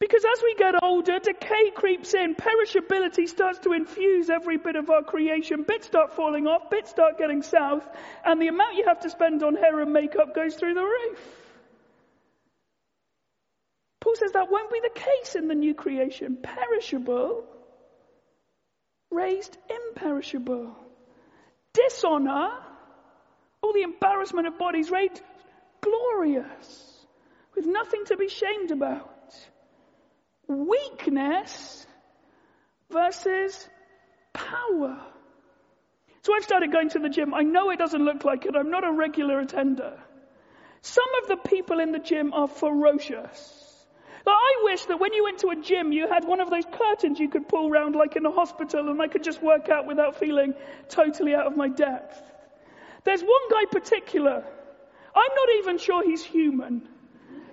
Because 0.00 0.24
as 0.24 0.42
we 0.42 0.54
get 0.56 0.74
older, 0.82 1.18
decay 1.18 1.70
creeps 1.74 2.12
in, 2.12 2.34
perishability 2.34 3.26
starts 3.26 3.60
to 3.60 3.72
infuse 3.72 4.28
every 4.28 4.58
bit 4.58 4.76
of 4.76 4.90
our 4.90 5.02
creation. 5.02 5.62
Bits 5.62 5.86
start 5.86 6.12
falling 6.12 6.46
off, 6.46 6.68
bits 6.68 6.90
start 6.90 7.16
getting 7.16 7.42
south, 7.42 7.88
and 8.24 8.42
the 8.42 8.48
amount 8.48 8.74
you 8.74 8.84
have 8.86 9.00
to 9.00 9.10
spend 9.10 9.42
on 9.42 9.54
hair 9.54 9.80
and 9.80 9.92
makeup 9.92 10.34
goes 10.34 10.56
through 10.56 10.74
the 10.74 10.82
roof. 10.82 11.43
Paul 14.04 14.16
says 14.16 14.32
that 14.32 14.50
won't 14.50 14.70
be 14.70 14.80
the 14.80 15.00
case 15.00 15.34
in 15.34 15.48
the 15.48 15.54
new 15.54 15.72
creation. 15.72 16.36
Perishable, 16.42 17.44
raised 19.10 19.56
imperishable. 19.70 20.76
Dishonor, 21.72 22.50
all 23.62 23.72
the 23.72 23.80
embarrassment 23.80 24.46
of 24.46 24.58
bodies 24.58 24.90
raised 24.90 25.22
glorious, 25.80 27.06
with 27.56 27.64
nothing 27.64 28.04
to 28.04 28.18
be 28.18 28.28
shamed 28.28 28.72
about 28.72 29.34
weakness 30.48 31.86
versus 32.90 33.66
power. 34.34 35.00
So 36.20 36.34
I've 36.36 36.44
started 36.44 36.70
going 36.72 36.90
to 36.90 36.98
the 36.98 37.08
gym. 37.08 37.32
I 37.32 37.40
know 37.40 37.70
it 37.70 37.78
doesn't 37.78 38.04
look 38.04 38.22
like 38.22 38.44
it. 38.44 38.54
I'm 38.54 38.70
not 38.70 38.84
a 38.84 38.92
regular 38.92 39.40
attender. 39.40 39.98
Some 40.82 41.08
of 41.22 41.28
the 41.28 41.48
people 41.48 41.80
in 41.80 41.92
the 41.92 41.98
gym 41.98 42.34
are 42.34 42.48
ferocious. 42.48 43.63
Like 44.26 44.36
I 44.36 44.60
wish 44.64 44.84
that 44.86 45.00
when 45.00 45.12
you 45.12 45.24
went 45.24 45.38
to 45.40 45.48
a 45.50 45.56
gym, 45.56 45.92
you 45.92 46.08
had 46.08 46.24
one 46.24 46.40
of 46.40 46.50
those 46.50 46.64
curtains 46.64 47.20
you 47.20 47.28
could 47.28 47.48
pull 47.48 47.70
round 47.70 47.94
like 47.94 48.16
in 48.16 48.24
a 48.24 48.30
hospital 48.30 48.90
and 48.90 49.00
I 49.00 49.08
could 49.08 49.22
just 49.22 49.42
work 49.42 49.68
out 49.68 49.86
without 49.86 50.16
feeling 50.16 50.54
totally 50.88 51.34
out 51.34 51.46
of 51.46 51.56
my 51.56 51.68
depth. 51.68 52.20
There's 53.04 53.22
one 53.22 53.48
guy 53.50 53.64
particular. 53.70 54.44
I'm 55.14 55.34
not 55.36 55.48
even 55.58 55.78
sure 55.78 56.02
he's 56.02 56.24
human. 56.24 56.88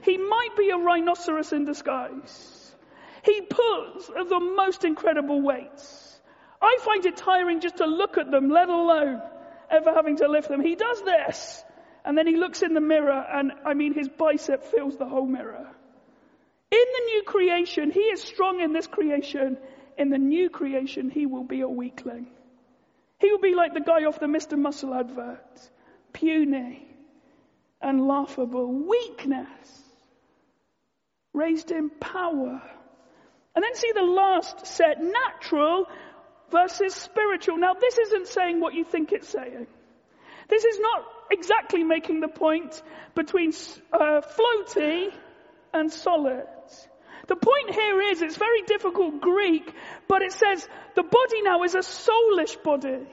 He 0.03 0.17
might 0.17 0.55
be 0.57 0.69
a 0.69 0.77
rhinoceros 0.77 1.51
in 1.51 1.65
disguise. 1.65 2.75
He 3.23 3.41
pulls 3.41 4.07
the 4.07 4.39
most 4.39 4.83
incredible 4.83 5.41
weights. 5.41 6.19
I 6.61 6.77
find 6.81 7.05
it 7.05 7.17
tiring 7.17 7.59
just 7.59 7.77
to 7.77 7.85
look 7.85 8.17
at 8.17 8.31
them, 8.31 8.49
let 8.49 8.69
alone 8.69 9.21
ever 9.69 9.93
having 9.93 10.17
to 10.17 10.27
lift 10.27 10.49
them. 10.49 10.61
He 10.61 10.75
does 10.75 11.01
this, 11.03 11.63
And 12.03 12.17
then 12.17 12.25
he 12.25 12.35
looks 12.35 12.63
in 12.63 12.73
the 12.73 12.81
mirror, 12.81 13.25
and 13.31 13.51
I 13.65 13.73
mean, 13.73 13.93
his 13.93 14.09
bicep 14.09 14.63
fills 14.65 14.97
the 14.97 15.05
whole 15.05 15.27
mirror. 15.27 15.67
In 16.71 16.85
the 16.93 17.05
new 17.05 17.23
creation, 17.25 17.91
he 17.91 17.99
is 17.99 18.23
strong 18.23 18.61
in 18.61 18.71
this 18.73 18.87
creation. 18.87 19.57
In 19.97 20.09
the 20.09 20.17
new 20.17 20.49
creation, 20.49 21.09
he 21.09 21.25
will 21.25 21.43
be 21.43 21.61
a 21.61 21.67
weakling. 21.67 22.27
He 23.19 23.29
will 23.29 23.39
be 23.39 23.53
like 23.53 23.73
the 23.73 23.81
guy 23.81 24.05
off 24.05 24.19
the 24.19 24.25
Mr. 24.25 24.57
Muscle 24.57 24.93
advert 24.93 25.69
puny 26.13 26.87
and 27.81 28.07
laughable. 28.07 28.67
Weakness 28.67 29.83
raised 31.33 31.71
in 31.71 31.89
power. 31.89 32.61
And 33.55 33.63
then 33.63 33.75
see 33.75 33.91
the 33.93 34.03
last 34.03 34.65
set 34.65 34.97
natural 35.01 35.85
versus 36.51 36.95
spiritual. 36.95 37.57
Now, 37.57 37.73
this 37.73 37.97
isn't 37.97 38.27
saying 38.27 38.59
what 38.59 38.73
you 38.73 38.83
think 38.83 39.11
it's 39.11 39.27
saying. 39.27 39.67
This 40.49 40.63
is 40.65 40.79
not 40.79 41.05
exactly 41.31 41.83
making 41.83 42.19
the 42.19 42.27
point 42.27 42.81
between 43.15 43.53
uh, 43.93 44.21
floaty 44.21 45.11
and 45.73 45.91
solid. 45.91 46.45
The 47.31 47.37
point 47.37 47.73
here 47.73 48.01
is 48.01 48.21
it's 48.21 48.35
very 48.35 48.63
difficult 48.63 49.21
Greek, 49.21 49.73
but 50.09 50.21
it 50.21 50.33
says 50.33 50.67
the 50.95 51.03
body 51.03 51.41
now 51.43 51.63
is 51.63 51.75
a 51.75 51.79
soulish 51.79 52.61
body. 52.61 53.07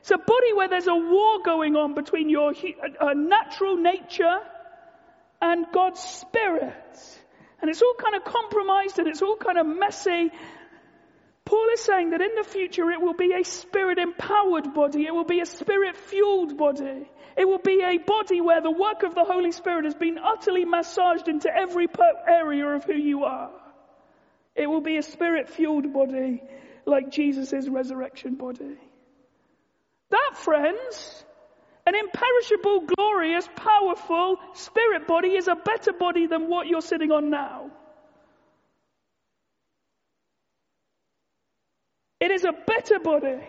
It's 0.00 0.10
a 0.10 0.18
body 0.18 0.52
where 0.52 0.66
there's 0.66 0.88
a 0.88 0.96
war 0.96 1.44
going 1.44 1.76
on 1.76 1.94
between 1.94 2.28
your 2.28 2.54
uh, 3.00 3.12
natural 3.14 3.76
nature 3.76 4.38
and 5.40 5.66
God's 5.72 6.00
spirit. 6.00 6.98
And 7.60 7.70
it's 7.70 7.80
all 7.80 7.94
kind 8.02 8.16
of 8.16 8.24
compromised 8.24 8.98
and 8.98 9.06
it's 9.06 9.22
all 9.22 9.36
kind 9.36 9.56
of 9.56 9.64
messy. 9.64 10.32
Paul 11.44 11.66
is 11.74 11.80
saying 11.80 12.10
that 12.10 12.20
in 12.20 12.34
the 12.36 12.44
future 12.44 12.90
it 12.90 13.00
will 13.00 13.14
be 13.14 13.32
a 13.32 13.44
spirit 13.44 13.98
empowered 13.98 14.72
body. 14.74 15.06
It 15.06 15.14
will 15.14 15.24
be 15.24 15.40
a 15.40 15.46
spirit 15.46 15.96
fueled 15.96 16.56
body. 16.56 17.08
It 17.36 17.46
will 17.46 17.58
be 17.58 17.82
a 17.82 17.98
body 17.98 18.40
where 18.40 18.60
the 18.60 18.70
work 18.70 19.02
of 19.02 19.14
the 19.14 19.24
Holy 19.24 19.52
Spirit 19.52 19.84
has 19.84 19.94
been 19.94 20.18
utterly 20.18 20.64
massaged 20.64 21.28
into 21.28 21.54
every 21.54 21.88
area 22.26 22.66
of 22.66 22.84
who 22.84 22.94
you 22.94 23.24
are. 23.24 23.50
It 24.54 24.66
will 24.66 24.80
be 24.80 24.96
a 24.98 25.02
spirit 25.02 25.48
fueled 25.48 25.92
body 25.92 26.42
like 26.84 27.10
Jesus' 27.10 27.68
resurrection 27.68 28.34
body. 28.34 28.76
That, 30.10 30.32
friends, 30.34 31.24
an 31.86 31.94
imperishable, 31.94 32.86
glorious, 32.96 33.48
powerful 33.56 34.36
spirit 34.54 35.06
body 35.06 35.28
is 35.28 35.48
a 35.48 35.54
better 35.54 35.92
body 35.92 36.26
than 36.26 36.48
what 36.48 36.66
you're 36.66 36.82
sitting 36.82 37.10
on 37.10 37.30
now. 37.30 37.70
It 42.22 42.30
is 42.30 42.44
a 42.44 42.52
better 42.52 43.00
body, 43.00 43.40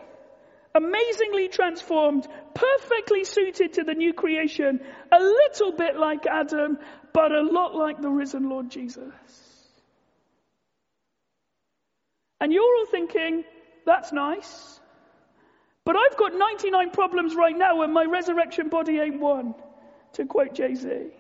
amazingly 0.74 1.48
transformed, 1.48 2.28
perfectly 2.56 3.24
suited 3.24 3.74
to 3.74 3.84
the 3.84 3.94
new 3.94 4.14
creation, 4.14 4.82
a 5.12 5.20
little 5.20 5.74
bit 5.74 5.96
like 5.96 6.26
Adam, 6.26 6.80
but 7.14 7.32
a 7.32 7.42
lot 7.42 7.76
like 7.76 8.02
the 8.02 8.10
risen 8.10 8.50
Lord 8.50 8.72
Jesus. 8.72 9.14
And 12.42 12.52
you're 12.52 12.64
all 12.64 12.88
thinking, 12.88 13.44
that's 13.86 14.12
nice. 14.12 14.80
But 15.86 15.96
I've 15.96 16.18
got 16.18 16.34
99 16.34 16.90
problems 16.90 17.36
right 17.36 17.56
now 17.56 17.84
and 17.84 17.94
my 17.94 18.06
resurrection 18.06 18.70
body 18.70 18.98
ain't 18.98 19.20
one, 19.20 19.54
to 20.14 20.26
quote 20.26 20.56
Jay 20.56 20.74
Z. 20.74 21.12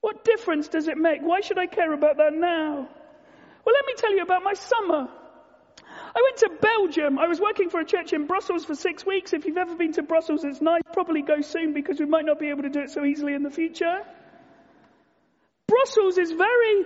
What 0.00 0.24
difference 0.24 0.68
does 0.68 0.88
it 0.88 0.96
make? 0.96 1.20
Why 1.20 1.42
should 1.42 1.58
I 1.58 1.66
care 1.66 1.92
about 1.92 2.16
that 2.16 2.32
now? 2.32 2.88
Well, 3.64 3.74
let 3.74 3.86
me 3.86 3.94
tell 3.96 4.14
you 4.14 4.22
about 4.22 4.42
my 4.42 4.54
summer. 4.54 5.08
I 6.14 6.20
went 6.22 6.36
to 6.38 6.50
Belgium. 6.60 7.18
I 7.18 7.26
was 7.26 7.40
working 7.40 7.70
for 7.70 7.80
a 7.80 7.84
church 7.84 8.12
in 8.12 8.26
Brussels 8.26 8.64
for 8.64 8.74
six 8.74 9.06
weeks. 9.06 9.32
If 9.32 9.46
you've 9.46 9.56
ever 9.56 9.74
been 9.74 9.92
to 9.92 10.02
Brussels, 10.02 10.44
it's 10.44 10.60
nice. 10.60 10.82
Probably 10.92 11.22
go 11.22 11.40
soon 11.40 11.72
because 11.72 11.98
we 11.98 12.06
might 12.06 12.24
not 12.24 12.38
be 12.38 12.50
able 12.50 12.62
to 12.62 12.68
do 12.68 12.80
it 12.80 12.90
so 12.90 13.04
easily 13.04 13.34
in 13.34 13.42
the 13.42 13.50
future. 13.50 14.00
Brussels 15.66 16.18
is 16.18 16.32
very 16.32 16.84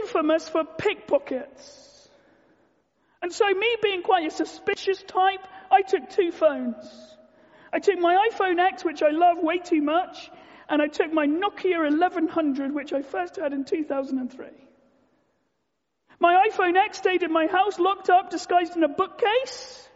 infamous 0.00 0.48
for 0.48 0.64
pickpockets. 0.64 2.08
And 3.22 3.32
so, 3.32 3.46
me 3.46 3.76
being 3.82 4.02
quite 4.02 4.26
a 4.26 4.30
suspicious 4.30 5.02
type, 5.02 5.46
I 5.70 5.82
took 5.82 6.10
two 6.10 6.32
phones. 6.32 6.76
I 7.72 7.78
took 7.78 7.98
my 7.98 8.28
iPhone 8.30 8.58
X, 8.58 8.84
which 8.84 9.02
I 9.02 9.10
love 9.10 9.38
way 9.38 9.58
too 9.58 9.82
much, 9.82 10.30
and 10.68 10.82
I 10.82 10.88
took 10.88 11.12
my 11.12 11.26
Nokia 11.26 11.78
1100, 11.78 12.74
which 12.74 12.92
I 12.92 13.02
first 13.02 13.36
had 13.36 13.52
in 13.52 13.64
2003. 13.64 14.46
My 16.18 16.48
iPhone 16.48 16.76
X 16.76 16.98
stayed 16.98 17.22
in 17.22 17.32
my 17.32 17.46
house, 17.46 17.78
locked 17.78 18.10
up, 18.10 18.30
disguised 18.30 18.76
in 18.76 18.82
a 18.82 18.88
bookcase. 18.88 19.88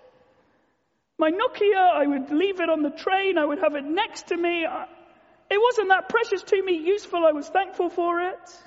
My 1.18 1.30
Nokia, 1.30 1.92
I 1.92 2.06
would 2.06 2.30
leave 2.30 2.60
it 2.60 2.68
on 2.68 2.82
the 2.82 2.90
train, 2.90 3.38
I 3.38 3.44
would 3.44 3.58
have 3.58 3.74
it 3.74 3.84
next 3.84 4.28
to 4.28 4.36
me. 4.36 4.64
It 4.64 5.60
wasn't 5.60 5.88
that 5.88 6.08
precious 6.08 6.42
to 6.42 6.62
me, 6.62 6.76
useful, 6.76 7.26
I 7.26 7.32
was 7.32 7.48
thankful 7.48 7.90
for 7.90 8.20
it. 8.20 8.58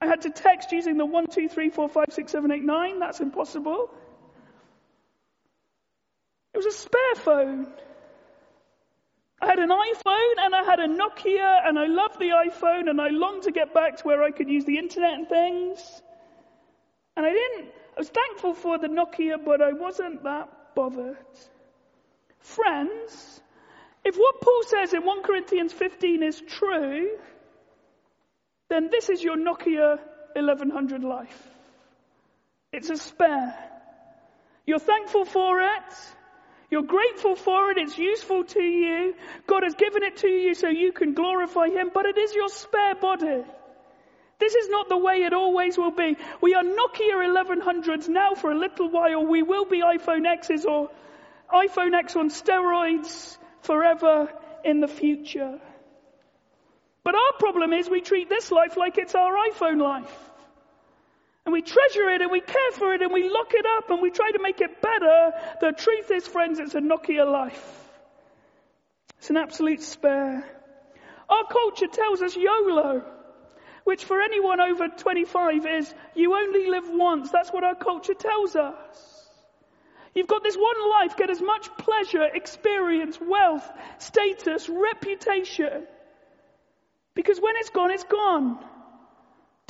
I 0.00 0.06
had 0.06 0.22
to 0.22 0.30
text 0.30 0.72
using 0.72 0.96
the 0.96 1.04
1, 1.04 1.26
2, 1.26 1.48
3, 1.48 1.68
4, 1.68 1.88
5, 1.88 2.06
6, 2.10 2.32
7, 2.32 2.50
8, 2.50 2.64
9. 2.64 2.98
That's 3.00 3.20
impossible. 3.20 3.90
It 6.54 6.56
was 6.56 6.66
a 6.66 6.72
spare 6.72 7.14
phone. 7.16 7.66
I 9.40 9.46
had 9.46 9.58
an 9.58 9.70
iPhone 9.70 10.44
and 10.44 10.54
I 10.54 10.62
had 10.62 10.80
a 10.80 10.86
Nokia 10.86 11.66
and 11.66 11.78
I 11.78 11.86
loved 11.86 12.18
the 12.18 12.28
iPhone 12.28 12.90
and 12.90 13.00
I 13.00 13.08
longed 13.08 13.44
to 13.44 13.52
get 13.52 13.72
back 13.72 13.96
to 13.96 14.04
where 14.04 14.22
I 14.22 14.30
could 14.30 14.48
use 14.48 14.64
the 14.66 14.76
internet 14.76 15.14
and 15.14 15.28
things. 15.28 16.02
And 17.16 17.24
I 17.24 17.30
didn't, 17.30 17.70
I 17.96 18.00
was 18.00 18.10
thankful 18.10 18.54
for 18.54 18.78
the 18.78 18.88
Nokia, 18.88 19.42
but 19.42 19.62
I 19.62 19.72
wasn't 19.72 20.22
that 20.24 20.74
bothered. 20.74 21.16
Friends, 22.40 23.40
if 24.04 24.16
what 24.16 24.40
Paul 24.40 24.62
says 24.66 24.92
in 24.92 25.04
1 25.04 25.22
Corinthians 25.22 25.72
15 25.72 26.22
is 26.22 26.42
true, 26.46 27.10
then 28.68 28.88
this 28.90 29.08
is 29.08 29.22
your 29.22 29.36
Nokia 29.36 29.98
1100 30.34 31.02
life. 31.02 31.48
It's 32.72 32.90
a 32.90 32.96
spare. 32.96 33.54
You're 34.66 34.78
thankful 34.78 35.24
for 35.24 35.60
it. 35.60 35.94
You're 36.70 36.82
grateful 36.82 37.34
for 37.34 37.70
it. 37.70 37.78
It's 37.78 37.98
useful 37.98 38.44
to 38.44 38.62
you. 38.62 39.14
God 39.46 39.64
has 39.64 39.74
given 39.74 40.04
it 40.04 40.18
to 40.18 40.28
you 40.28 40.54
so 40.54 40.68
you 40.68 40.92
can 40.92 41.14
glorify 41.14 41.68
Him, 41.68 41.90
but 41.92 42.06
it 42.06 42.16
is 42.16 42.32
your 42.32 42.48
spare 42.48 42.94
body. 42.94 43.42
This 44.38 44.54
is 44.54 44.68
not 44.68 44.88
the 44.88 44.96
way 44.96 45.22
it 45.24 45.32
always 45.32 45.76
will 45.76 45.90
be. 45.90 46.16
We 46.40 46.54
are 46.54 46.62
Nokia 46.62 47.12
1100s 47.12 48.08
now 48.08 48.34
for 48.34 48.52
a 48.52 48.58
little 48.58 48.88
while. 48.88 49.26
We 49.26 49.42
will 49.42 49.66
be 49.66 49.80
iPhone 49.82 50.26
X's 50.26 50.64
or 50.64 50.90
iPhone 51.52 51.94
X 51.94 52.16
on 52.16 52.30
steroids 52.30 53.36
forever 53.62 54.32
in 54.64 54.80
the 54.80 54.88
future. 54.88 55.60
But 57.02 57.14
our 57.14 57.32
problem 57.38 57.72
is 57.72 57.90
we 57.90 58.00
treat 58.00 58.28
this 58.28 58.50
life 58.50 58.76
like 58.76 58.96
it's 58.96 59.14
our 59.14 59.32
iPhone 59.50 59.82
life. 59.82 60.29
And 61.46 61.52
we 61.52 61.62
treasure 61.62 62.10
it 62.10 62.20
and 62.20 62.30
we 62.30 62.40
care 62.40 62.72
for 62.72 62.94
it 62.94 63.02
and 63.02 63.12
we 63.12 63.28
lock 63.28 63.52
it 63.52 63.64
up 63.76 63.90
and 63.90 64.00
we 64.02 64.10
try 64.10 64.30
to 64.30 64.38
make 64.42 64.60
it 64.60 64.82
better. 64.82 65.32
The 65.60 65.72
truth 65.72 66.10
is, 66.10 66.26
friends, 66.26 66.58
it's 66.58 66.74
a 66.74 66.80
Nokia 66.80 67.30
life. 67.30 67.88
It's 69.18 69.30
an 69.30 69.36
absolute 69.36 69.82
spare. 69.82 70.44
Our 71.28 71.44
culture 71.46 71.86
tells 71.86 72.22
us 72.22 72.36
YOLO, 72.36 73.04
which 73.84 74.04
for 74.04 74.20
anyone 74.20 74.60
over 74.60 74.88
25 74.88 75.66
is 75.66 75.94
you 76.14 76.34
only 76.34 76.68
live 76.68 76.88
once. 76.88 77.30
That's 77.30 77.50
what 77.50 77.64
our 77.64 77.74
culture 77.74 78.14
tells 78.14 78.56
us. 78.56 79.28
You've 80.14 80.26
got 80.26 80.42
this 80.42 80.56
one 80.56 80.90
life, 80.90 81.16
get 81.16 81.30
as 81.30 81.40
much 81.40 81.68
pleasure, 81.78 82.24
experience, 82.24 83.18
wealth, 83.20 83.68
status, 83.98 84.68
reputation 84.68 85.86
because 87.14 87.40
when 87.40 87.54
it's 87.56 87.70
gone, 87.70 87.90
it's 87.90 88.04
gone. 88.04 88.58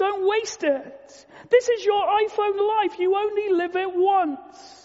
Don't 0.01 0.27
waste 0.27 0.65
it. 0.65 1.27
This 1.51 1.69
is 1.69 1.85
your 1.85 2.03
iPhone 2.07 2.57
life. 2.57 2.99
You 2.99 3.15
only 3.17 3.53
live 3.53 3.77
it 3.77 3.95
once. 3.95 4.79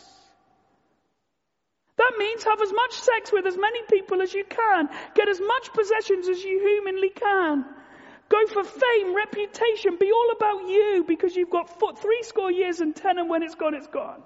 That 1.95 2.15
means 2.19 2.43
have 2.43 2.61
as 2.61 2.73
much 2.73 2.91
sex 2.91 3.31
with 3.31 3.45
as 3.45 3.57
many 3.57 3.79
people 3.89 4.21
as 4.21 4.33
you 4.33 4.43
can. 4.43 4.89
Get 5.13 5.29
as 5.29 5.39
much 5.39 5.71
possessions 5.71 6.27
as 6.27 6.43
you 6.43 6.59
humanly 6.59 7.11
can. 7.11 7.63
Go 8.27 8.45
for 8.47 8.65
fame, 8.65 9.15
reputation. 9.15 9.95
Be 9.97 10.11
all 10.11 10.31
about 10.35 10.67
you 10.67 11.05
because 11.07 11.33
you've 11.33 11.49
got 11.49 11.79
three 12.01 12.23
score 12.23 12.51
years 12.51 12.81
and 12.81 12.93
ten 12.93 13.17
and 13.17 13.29
when 13.29 13.41
it's 13.41 13.55
gone, 13.55 13.73
it's 13.73 13.87
gone. 13.87 14.21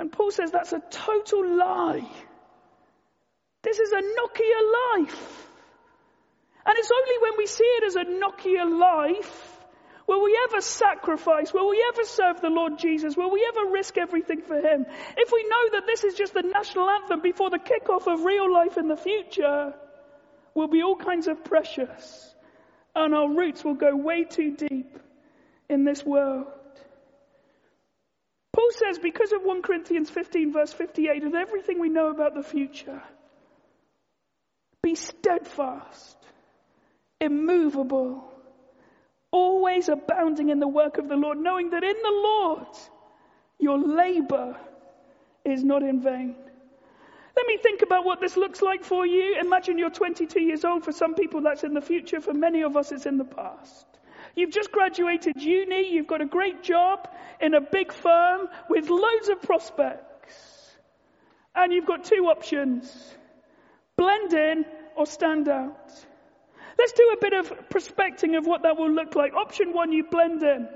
And 0.00 0.10
Paul 0.10 0.32
says 0.32 0.50
that's 0.50 0.72
a 0.72 0.82
total 0.90 1.48
lie. 1.48 2.10
This 3.62 3.78
is 3.78 3.92
a 3.92 4.02
Nokia 4.02 5.06
life. 5.06 5.47
And 6.66 6.76
it's 6.78 6.90
only 6.90 7.18
when 7.22 7.38
we 7.38 7.46
see 7.46 7.64
it 7.64 7.84
as 7.84 7.96
a 7.96 8.04
Nokia 8.04 8.78
life 8.78 9.58
Will 10.08 10.24
we 10.24 10.38
ever 10.48 10.62
sacrifice? 10.62 11.52
Will 11.52 11.68
we 11.68 11.84
ever 11.92 12.02
serve 12.04 12.40
the 12.40 12.48
Lord 12.48 12.78
Jesus? 12.78 13.14
Will 13.14 13.30
we 13.30 13.46
ever 13.46 13.70
risk 13.70 13.98
everything 13.98 14.40
for 14.40 14.56
Him? 14.56 14.86
If 15.18 15.30
we 15.30 15.46
know 15.46 15.70
that 15.72 15.86
this 15.86 16.02
is 16.02 16.14
just 16.14 16.32
the 16.32 16.42
national 16.42 16.88
anthem 16.88 17.20
before 17.20 17.50
the 17.50 17.58
kickoff 17.58 18.10
of 18.10 18.24
real 18.24 18.50
life 18.50 18.78
in 18.78 18.88
the 18.88 18.96
future, 18.96 19.74
we'll 20.54 20.68
be 20.68 20.82
all 20.82 20.96
kinds 20.96 21.28
of 21.28 21.44
precious. 21.44 22.34
And 22.96 23.14
our 23.14 23.28
roots 23.28 23.62
will 23.62 23.74
go 23.74 23.94
way 23.94 24.24
too 24.24 24.56
deep 24.56 24.98
in 25.68 25.84
this 25.84 26.02
world. 26.02 26.46
Paul 28.54 28.68
Paul 28.68 28.86
says, 28.86 28.98
because 28.98 29.32
of 29.32 29.42
1 29.42 29.62
Corinthians 29.62 30.10
15, 30.10 30.52
verse 30.52 30.72
58, 30.72 31.22
and 31.22 31.34
everything 31.34 31.78
we 31.78 31.88
know 31.88 32.10
about 32.10 32.34
the 32.34 32.42
future, 32.42 33.02
be 34.82 34.94
steadfast, 34.94 36.17
immovable, 37.20 38.32
always 39.30 39.88
abounding 39.88 40.50
in 40.50 40.60
the 40.60 40.68
work 40.68 40.98
of 40.98 41.08
the 41.08 41.16
Lord, 41.16 41.38
knowing 41.38 41.70
that 41.70 41.84
in 41.84 41.96
the 42.02 42.10
Lord 42.10 42.66
your 43.58 43.78
labor 43.78 44.56
is 45.44 45.64
not 45.64 45.82
in 45.82 46.00
vain. 46.02 46.36
Let 47.36 47.46
me 47.46 47.56
think 47.56 47.82
about 47.82 48.04
what 48.04 48.20
this 48.20 48.36
looks 48.36 48.62
like 48.62 48.82
for 48.82 49.06
you. 49.06 49.36
Imagine 49.40 49.78
you're 49.78 49.90
22 49.90 50.40
years 50.42 50.64
old. 50.64 50.84
For 50.84 50.90
some 50.90 51.14
people, 51.14 51.40
that's 51.40 51.62
in 51.62 51.72
the 51.72 51.80
future. 51.80 52.20
For 52.20 52.34
many 52.34 52.62
of 52.62 52.76
us, 52.76 52.90
it's 52.90 53.06
in 53.06 53.16
the 53.16 53.24
past. 53.24 53.86
You've 54.34 54.50
just 54.50 54.72
graduated 54.72 55.40
uni. 55.40 55.92
You've 55.92 56.08
got 56.08 56.20
a 56.20 56.26
great 56.26 56.64
job 56.64 57.08
in 57.40 57.54
a 57.54 57.60
big 57.60 57.92
firm 57.92 58.48
with 58.68 58.88
loads 58.88 59.28
of 59.28 59.40
prospects. 59.40 60.34
And 61.54 61.72
you've 61.72 61.86
got 61.86 62.04
two 62.04 62.26
options. 62.26 62.92
Blend 63.96 64.32
in 64.32 64.64
or 64.96 65.06
stand 65.06 65.48
out. 65.48 65.92
Let's 66.78 66.92
do 66.92 67.10
a 67.12 67.20
bit 67.20 67.32
of 67.32 67.70
prospecting 67.70 68.36
of 68.36 68.46
what 68.46 68.62
that 68.62 68.76
will 68.76 68.90
look 68.90 69.16
like. 69.16 69.34
Option 69.34 69.72
one, 69.72 69.92
you 69.92 70.04
blend 70.04 70.42
in. 70.42 70.68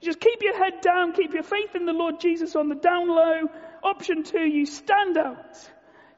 You 0.00 0.06
just 0.06 0.20
keep 0.20 0.42
your 0.42 0.56
head 0.56 0.80
down, 0.80 1.12
keep 1.12 1.34
your 1.34 1.42
faith 1.42 1.74
in 1.74 1.84
the 1.84 1.92
Lord 1.92 2.18
Jesus 2.18 2.56
on 2.56 2.68
the 2.68 2.74
down 2.74 3.08
low. 3.08 3.48
Option 3.82 4.22
two, 4.22 4.40
you 4.40 4.64
stand 4.64 5.18
out. 5.18 5.58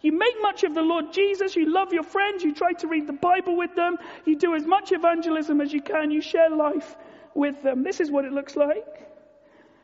You 0.01 0.13
make 0.13 0.35
much 0.43 0.65
of 0.65 0.75
the 0.75 0.83
Lord 0.83 1.13
Jesus. 1.13 1.57
You 1.57 1.73
love 1.73 1.93
your 1.93 2.03
friends. 2.03 2.45
You 2.45 2.55
try 2.55 2.75
to 2.75 2.87
read 2.87 3.07
the 3.07 3.15
Bible 3.15 3.57
with 3.57 3.75
them. 3.75 3.97
You 4.27 4.37
do 4.37 4.55
as 4.55 4.67
much 4.67 4.93
evangelism 4.93 5.61
as 5.63 5.73
you 5.73 5.81
can. 5.81 6.11
You 6.11 6.21
share 6.21 6.51
life 6.51 6.97
with 7.35 7.63
them. 7.63 7.83
This 7.83 8.01
is 8.01 8.11
what 8.11 8.27
it 8.27 8.33
looks 8.33 8.55
like. 8.55 8.87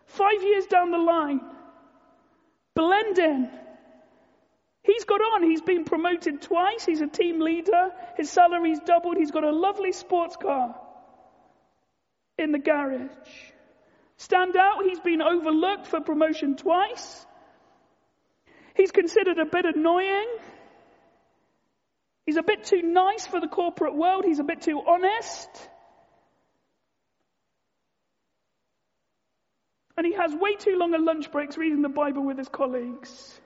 Five 0.06 0.42
years 0.42 0.66
down 0.66 0.90
the 0.90 0.98
line, 0.98 1.40
blend 2.74 3.18
in. 3.18 3.50
He's 4.82 5.04
got 5.04 5.20
on. 5.20 5.42
He's 5.42 5.60
been 5.60 5.84
promoted 5.84 6.40
twice. 6.40 6.84
He's 6.84 7.00
a 7.00 7.06
team 7.06 7.40
leader. 7.40 7.90
His 8.16 8.30
salary's 8.30 8.80
doubled. 8.80 9.16
He's 9.18 9.30
got 9.30 9.44
a 9.44 9.52
lovely 9.52 9.92
sports 9.92 10.36
car 10.36 10.74
in 12.38 12.52
the 12.52 12.58
garage. 12.58 13.10
Stand 14.16 14.56
out. 14.56 14.84
He's 14.84 15.00
been 15.00 15.20
overlooked 15.20 15.86
for 15.86 16.00
promotion 16.00 16.56
twice. 16.56 17.26
He's 18.74 18.90
considered 18.90 19.38
a 19.38 19.44
bit 19.44 19.66
annoying. 19.66 20.28
He's 22.24 22.36
a 22.36 22.42
bit 22.42 22.64
too 22.64 22.82
nice 22.82 23.26
for 23.26 23.40
the 23.40 23.48
corporate 23.48 23.94
world. 23.94 24.24
He's 24.24 24.38
a 24.38 24.44
bit 24.44 24.62
too 24.62 24.80
honest. 24.86 25.48
And 29.96 30.06
he 30.06 30.14
has 30.14 30.34
way 30.34 30.54
too 30.54 30.76
long 30.78 30.94
a 30.94 30.98
lunch 30.98 31.30
breaks 31.30 31.58
reading 31.58 31.82
the 31.82 31.90
Bible 31.90 32.24
with 32.24 32.38
his 32.38 32.48
colleagues 32.48 33.39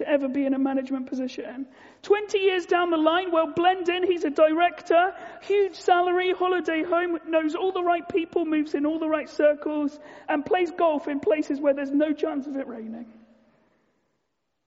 to 0.00 0.08
ever 0.08 0.28
be 0.28 0.46
in 0.46 0.54
a 0.54 0.58
management 0.58 1.06
position. 1.06 1.66
20 2.02 2.38
years 2.38 2.64
down 2.64 2.88
the 2.88 2.96
line, 2.96 3.30
well, 3.30 3.46
blend 3.46 3.90
in. 3.90 4.02
He's 4.02 4.24
a 4.24 4.30
director, 4.30 5.12
huge 5.42 5.76
salary, 5.76 6.32
holiday 6.32 6.82
home, 6.82 7.18
knows 7.26 7.54
all 7.54 7.70
the 7.70 7.82
right 7.82 8.08
people, 8.08 8.46
moves 8.46 8.74
in 8.74 8.86
all 8.86 8.98
the 8.98 9.08
right 9.08 9.28
circles, 9.28 9.98
and 10.26 10.44
plays 10.44 10.70
golf 10.70 11.06
in 11.06 11.20
places 11.20 11.60
where 11.60 11.74
there's 11.74 11.90
no 11.90 12.14
chance 12.14 12.46
of 12.46 12.56
it 12.56 12.66
raining. 12.66 13.12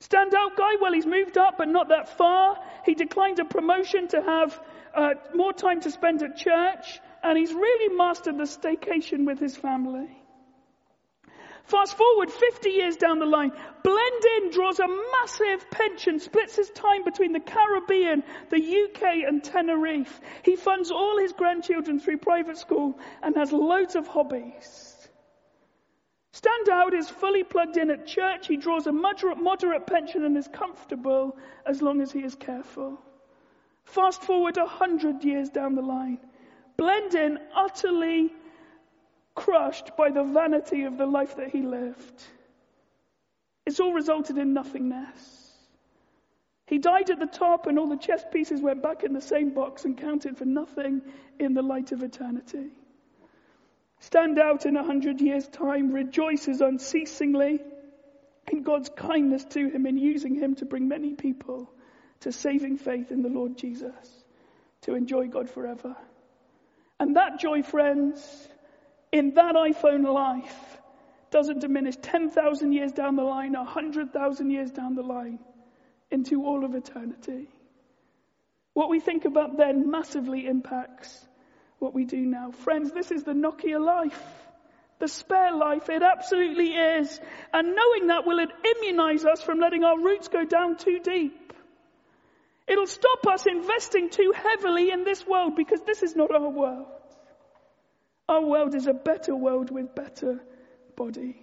Standout 0.03 0.55
guy, 0.55 0.75
well, 0.79 0.93
he's 0.93 1.07
moved 1.07 1.37
up, 1.39 1.57
but 1.57 1.67
not 1.67 1.87
that 1.87 2.09
far. 2.09 2.59
He 2.85 2.93
declined 2.93 3.39
a 3.39 3.45
promotion 3.45 4.07
to 4.09 4.21
have 4.21 4.61
uh, 4.93 5.13
more 5.33 5.53
time 5.53 5.81
to 5.81 5.89
spend 5.89 6.21
at 6.21 6.35
church, 6.35 7.01
and 7.23 7.39
he's 7.39 7.53
really 7.53 7.95
mastered 7.95 8.37
the 8.37 8.43
staycation 8.43 9.25
with 9.25 9.39
his 9.39 9.55
family. 9.55 10.09
Fast 11.63 11.95
forward 11.95 12.29
50 12.29 12.69
years 12.69 12.97
down 12.97 13.19
the 13.19 13.25
line, 13.25 13.51
Blendin 13.83 14.51
draws 14.51 14.79
a 14.79 14.87
massive 14.87 15.69
pension, 15.71 16.19
splits 16.19 16.55
his 16.57 16.69
time 16.71 17.03
between 17.03 17.31
the 17.31 17.39
Caribbean, 17.39 18.23
the 18.49 18.57
UK, 18.57 19.23
and 19.27 19.43
Tenerife. 19.43 20.19
He 20.43 20.57
funds 20.57 20.91
all 20.91 21.17
his 21.17 21.31
grandchildren 21.31 21.99
through 21.99 22.17
private 22.17 22.57
school 22.57 22.99
and 23.21 23.35
has 23.37 23.53
loads 23.53 23.95
of 23.95 24.07
hobbies. 24.07 25.09
Standout 26.33 26.93
is 26.93 27.09
fully 27.09 27.43
plugged 27.43 27.77
in 27.77 27.91
at 27.91 28.07
church. 28.07 28.47
He 28.47 28.57
draws 28.57 28.87
a 28.87 28.91
moderate, 28.91 29.37
moderate 29.37 29.87
pension 29.87 30.25
and 30.25 30.35
is 30.35 30.49
comfortable 30.49 31.37
as 31.65 31.81
long 31.81 32.01
as 32.01 32.11
he 32.11 32.23
is 32.23 32.35
careful. 32.35 32.99
Fast 33.85 34.21
forward 34.23 34.57
a 34.57 34.65
hundred 34.65 35.23
years 35.23 35.49
down 35.49 35.75
the 35.75 35.81
line. 35.81 36.19
Blendin 36.77 37.37
utterly 37.55 38.33
crushed 39.35 39.95
by 39.97 40.11
the 40.11 40.23
vanity 40.23 40.83
of 40.83 40.97
the 40.97 41.05
life 41.05 41.37
that 41.37 41.49
he 41.49 41.61
lived. 41.61 42.23
It's 43.65 43.79
all 43.79 43.93
resulted 43.93 44.37
in 44.37 44.53
nothingness. 44.53 45.51
He 46.67 46.77
died 46.77 47.09
at 47.09 47.19
the 47.19 47.25
top, 47.25 47.67
and 47.67 47.77
all 47.77 47.89
the 47.89 47.97
chess 47.97 48.23
pieces 48.31 48.61
went 48.61 48.81
back 48.81 49.03
in 49.03 49.13
the 49.13 49.21
same 49.21 49.53
box 49.53 49.85
and 49.85 49.97
counted 49.97 50.37
for 50.37 50.45
nothing 50.45 51.01
in 51.39 51.53
the 51.53 51.61
light 51.61 51.91
of 51.91 52.03
eternity. 52.03 52.69
Stand 53.99 54.39
out 54.39 54.65
in 54.65 54.75
a 54.75 54.83
hundred 54.83 55.21
years' 55.21 55.47
time, 55.47 55.91
rejoices 55.91 56.61
unceasingly 56.61 57.61
in 58.51 58.63
God's 58.63 58.89
kindness 58.89 59.45
to 59.51 59.69
him 59.69 59.85
in 59.85 59.97
using 59.97 60.35
him 60.35 60.55
to 60.55 60.65
bring 60.65 60.87
many 60.87 61.13
people 61.13 61.71
to 62.21 62.31
saving 62.31 62.77
faith 62.77 63.11
in 63.11 63.21
the 63.21 63.29
Lord 63.29 63.57
Jesus, 63.57 64.23
to 64.81 64.95
enjoy 64.95 65.27
God 65.27 65.49
forever. 65.49 65.95
And 66.99 67.15
that 67.15 67.39
joy, 67.39 67.63
friends, 67.63 68.49
in 69.13 69.35
that 69.35 69.53
iPhone 69.55 70.11
life 70.11 70.77
doesn't 71.29 71.59
diminish 71.59 71.95
10,000 72.01 72.73
years 72.73 72.91
down 72.91 73.15
the 73.15 73.23
line, 73.23 73.53
100,000 73.53 74.49
years 74.49 74.71
down 74.71 74.95
the 74.95 75.03
line, 75.03 75.39
into 76.09 76.43
all 76.45 76.65
of 76.65 76.73
eternity. 76.73 77.47
What 78.73 78.89
we 78.89 78.99
think 78.99 79.25
about 79.25 79.55
then 79.55 79.89
massively 79.89 80.47
impacts 80.47 81.27
what 81.77 81.93
we 81.93 82.05
do 82.05 82.17
now. 82.17 82.51
Friends, 82.51 82.91
this 82.91 83.11
is 83.11 83.23
the 83.23 83.33
Nokia 83.33 83.79
life. 83.79 84.21
The 84.97 85.07
spare 85.07 85.51
life, 85.51 85.89
it 85.89 86.01
absolutely 86.01 86.69
is. 86.69 87.19
And 87.53 87.75
knowing 87.75 88.07
that 88.07 88.25
will 88.25 88.39
immunize 88.39 89.25
us 89.25 89.43
from 89.43 89.59
letting 89.59 89.83
our 89.83 89.99
roots 89.99 90.27
go 90.27 90.43
down 90.43 90.77
too 90.77 90.99
deep. 91.03 91.53
It'll 92.67 92.87
stop 92.87 93.27
us 93.27 93.45
investing 93.45 94.09
too 94.09 94.33
heavily 94.35 94.89
in 94.91 95.03
this 95.03 95.27
world 95.27 95.55
because 95.55 95.81
this 95.81 96.01
is 96.01 96.15
not 96.15 96.33
our 96.33 96.49
world. 96.49 96.87
Our 98.29 98.45
world 98.45 98.75
is 98.75 98.87
a 98.87 98.93
better 98.93 99.35
world 99.35 99.69
with 99.69 99.95
better 99.95 100.39
bodies. 100.95 101.35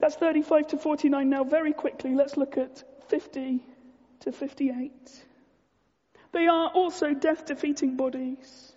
That's 0.00 0.16
35 0.16 0.68
to 0.68 0.76
49 0.76 1.30
now. 1.30 1.44
Very 1.44 1.72
quickly, 1.72 2.14
let's 2.14 2.36
look 2.36 2.58
at 2.58 2.84
50 3.08 3.60
to 4.20 4.32
58. 4.32 4.92
They 6.32 6.46
are 6.46 6.68
also 6.68 7.14
death 7.14 7.46
defeating 7.46 7.96
bodies. 7.96 8.72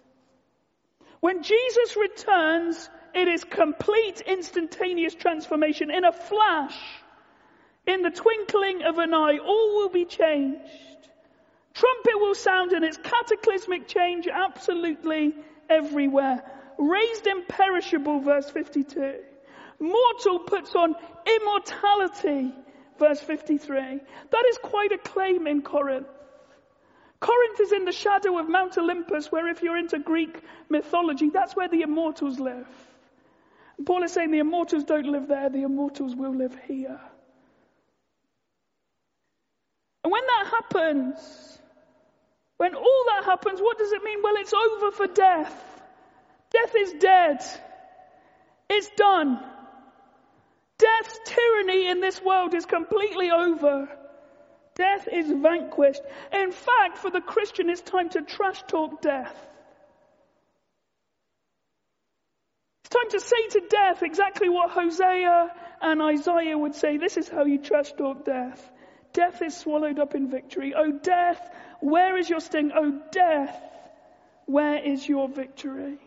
When 1.20 1.44
Jesus 1.44 1.98
returns, 1.98 2.90
it 3.14 3.28
is 3.28 3.44
complete 3.44 4.22
instantaneous 4.22 5.16
transformation. 5.16 5.90
In 5.92 6.06
a 6.06 6.12
flash, 6.14 6.78
in 7.88 8.04
the 8.04 8.12
twinkling 8.12 8.84
of 8.84 9.00
an 9.00 9.14
eye, 9.14 9.40
all 9.44 9.78
will 9.78 9.90
be 9.90 10.06
changed. 10.06 10.62
Trumpet 11.78 12.20
will 12.20 12.34
sound 12.34 12.72
and 12.72 12.84
it's 12.84 12.98
cataclysmic 12.98 13.88
change 13.88 14.28
absolutely 14.28 15.36
everywhere. 15.70 16.44
Raised 16.80 17.28
imperishable, 17.28 18.20
verse 18.22 18.50
52. 18.50 19.16
Mortal 19.80 20.40
puts 20.40 20.74
on 20.74 20.96
immortality, 21.28 22.52
verse 22.98 23.20
53. 23.20 23.76
That 23.76 24.46
is 24.50 24.58
quite 24.64 24.92
a 24.92 24.98
claim 24.98 25.46
in 25.46 25.62
Corinth. 25.62 26.08
Corinth 27.20 27.60
is 27.60 27.72
in 27.72 27.86
the 27.86 27.92
shadow 27.92 28.40
of 28.40 28.50
Mount 28.50 28.76
Olympus, 28.80 29.32
where 29.32 29.48
if 29.48 29.62
you're 29.62 29.78
into 29.78 30.00
Greek 30.00 30.42
mythology, 30.70 31.30
that's 31.30 31.56
where 31.56 31.70
the 31.70 31.82
immortals 31.82 32.40
live. 32.40 32.68
And 33.78 33.86
Paul 33.86 34.02
is 34.02 34.14
saying 34.14 34.32
the 34.32 34.40
immortals 34.40 34.84
don't 34.84 35.06
live 35.06 35.28
there, 35.28 35.50
the 35.52 35.62
immortals 35.62 36.16
will 36.16 36.36
live 36.36 36.58
here. 36.68 37.00
And 40.04 40.12
when 40.12 40.24
that 40.26 40.48
happens, 40.50 41.57
when 42.58 42.76
all 42.76 43.06
that 43.08 43.24
happens, 43.26 43.60
what 43.60 43.78
does 43.78 43.92
it 43.92 44.04
mean? 44.04 44.20
Well, 44.24 44.36
it's 44.38 44.54
over 44.54 44.92
for 44.92 45.08
death. 45.08 45.54
Death 46.52 46.74
is 46.78 46.94
dead. 47.00 47.38
It's 48.70 48.90
done. 48.98 49.40
Death's 50.78 51.20
tyranny 51.26 51.88
in 51.88 52.02
this 52.02 52.22
world 52.22 52.54
is 52.54 52.66
completely 52.66 53.32
over. 53.32 53.90
Death 54.76 55.08
is 55.12 55.32
vanquished. 55.32 56.02
In 56.32 56.52
fact, 56.52 57.00
for 57.00 57.10
the 57.10 57.22
Christian, 57.22 57.70
it's 57.70 57.82
time 57.82 58.10
to 58.10 58.22
trash 58.22 58.62
talk 58.68 59.02
death. 59.02 59.36
It's 62.84 62.96
time 62.96 63.10
to 63.10 63.20
say 63.20 63.48
to 63.60 63.68
death 63.68 64.04
exactly 64.04 64.50
what 64.50 64.70
Hosea 64.70 65.52
and 65.82 66.02
Isaiah 66.02 66.58
would 66.58 66.76
say. 66.76 66.98
This 66.98 67.18
is 67.18 67.28
how 67.28 67.46
you 67.46 67.58
trash 67.58 67.92
talk 67.94 68.24
death. 68.24 68.72
Death 69.14 69.42
is 69.42 69.58
swallowed 69.58 70.00
up 70.00 70.14
in 70.14 70.30
victory. 70.30 70.74
Oh, 70.78 70.92
death, 70.92 71.42
where 71.80 72.18
is 72.18 72.30
your 72.30 72.40
sting? 72.40 72.72
Oh, 72.74 73.02
death, 73.12 73.62
where 74.46 74.78
is 74.78 75.08
your 75.08 75.30
victory? 75.30 76.00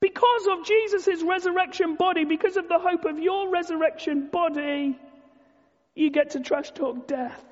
Because 0.00 0.46
of 0.46 0.64
Jesus' 0.64 1.22
resurrection 1.22 1.96
body, 1.96 2.24
because 2.24 2.56
of 2.56 2.68
the 2.68 2.78
hope 2.78 3.04
of 3.04 3.18
your 3.18 3.50
resurrection 3.50 4.28
body, 4.32 4.98
you 5.94 6.10
get 6.10 6.30
to 6.30 6.40
trash 6.40 6.70
talk 6.70 7.06
death 7.06 7.44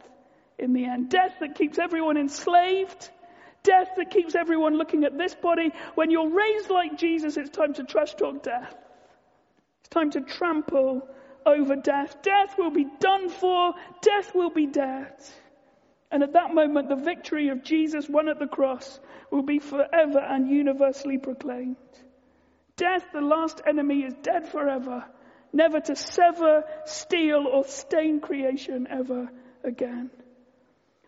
in 0.58 0.72
the 0.72 0.86
end. 0.86 1.10
Death 1.10 1.34
that 1.40 1.54
keeps 1.54 1.78
everyone 1.78 2.16
enslaved. 2.16 3.10
Death 3.62 3.88
that 3.96 4.10
keeps 4.10 4.34
everyone 4.34 4.78
looking 4.78 5.04
at 5.04 5.18
this 5.18 5.34
body. 5.34 5.70
When 5.94 6.10
you're 6.10 6.30
raised 6.30 6.70
like 6.70 6.96
Jesus, 6.96 7.36
it's 7.36 7.50
time 7.50 7.74
to 7.74 7.84
trash 7.84 8.14
talk 8.14 8.42
death. 8.42 8.74
It's 9.80 9.88
time 9.90 10.10
to 10.12 10.22
trample 10.22 11.06
over 11.44 11.76
death. 11.76 12.22
Death 12.22 12.56
will 12.56 12.70
be 12.70 12.86
done 13.00 13.28
for. 13.28 13.74
Death 14.00 14.34
will 14.34 14.50
be 14.50 14.66
dead. 14.66 15.12
And 16.10 16.22
at 16.22 16.32
that 16.32 16.54
moment, 16.54 16.88
the 16.88 16.96
victory 16.96 17.48
of 17.48 17.62
Jesus 17.62 18.08
won 18.08 18.28
at 18.28 18.38
the 18.38 18.46
cross 18.46 18.98
will 19.30 19.42
be 19.42 19.58
forever 19.58 20.18
and 20.18 20.48
universally 20.48 21.18
proclaimed. 21.18 21.76
Death, 22.76 23.04
the 23.12 23.20
last 23.20 23.60
enemy, 23.66 24.04
is 24.04 24.14
dead 24.22 24.48
forever, 24.48 25.04
never 25.52 25.80
to 25.80 25.96
sever, 25.96 26.64
steal, 26.86 27.46
or 27.46 27.64
stain 27.64 28.20
creation 28.20 28.86
ever 28.88 29.28
again. 29.64 30.10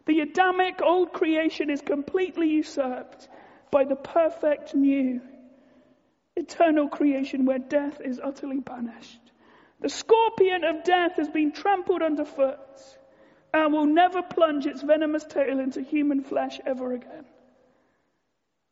The 0.07 0.21
Adamic 0.21 0.83
old 0.83 1.13
creation 1.13 1.71
is 1.71 1.81
completely 1.81 2.49
usurped 2.49 3.29
by 3.71 3.85
the 3.85 3.97
perfect 3.97 4.75
new 4.75 5.21
eternal 6.37 6.89
creation 6.89 7.45
where 7.45 7.59
death 7.59 8.01
is 8.05 8.21
utterly 8.23 8.61
banished. 8.61 9.21
The 9.81 9.89
scorpion 9.89 10.65
of 10.65 10.85
death 10.85 11.17
has 11.17 11.29
been 11.29 11.53
trampled 11.53 12.03
underfoot 12.03 12.59
and 13.53 13.73
will 13.73 13.87
never 13.87 14.23
plunge 14.23 14.67
its 14.67 14.83
venomous 14.83 15.25
tail 15.25 15.59
into 15.59 15.83
human 15.83 16.23
flesh 16.23 16.61
ever 16.65 16.93
again. 16.93 17.25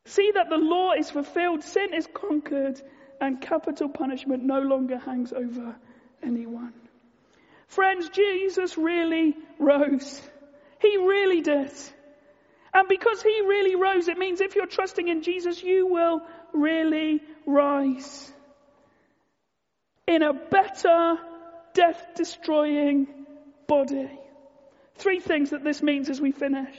See 0.05 0.31
that 0.35 0.49
the 0.49 0.57
law 0.57 0.93
is 0.93 1.11
fulfilled, 1.11 1.63
sin 1.63 1.93
is 1.93 2.09
conquered, 2.13 2.81
and 3.21 3.41
capital 3.41 3.89
punishment 3.89 4.45
no 4.45 4.61
longer 4.61 4.99
hangs 4.99 5.33
over 5.33 5.77
anyone. 6.23 6.73
Friends, 7.67 8.09
Jesus 8.09 8.79
really 8.79 9.37
rose. 9.59 10.21
He 10.81 10.97
really 10.97 11.43
did. 11.43 11.73
And 12.73 12.89
because 12.89 13.23
he 13.23 13.43
really 13.43 13.75
rose, 13.75 14.09
it 14.09 14.19
means 14.19 14.41
if 14.41 14.55
you're 14.55 14.67
trusting 14.67 15.09
in 15.09 15.23
Jesus, 15.23 15.63
you 15.63 15.87
will 15.87 16.23
really 16.53 17.21
rise 17.45 18.33
in 20.07 20.23
a 20.23 20.33
better, 20.33 21.19
death 21.75 22.03
destroying 22.17 23.07
body. 23.67 24.11
Three 24.99 25.21
things 25.21 25.51
that 25.51 25.65
this 25.65 25.83
means 25.83 26.11
as 26.11 26.21
we 26.21 26.33
finish. 26.33 26.77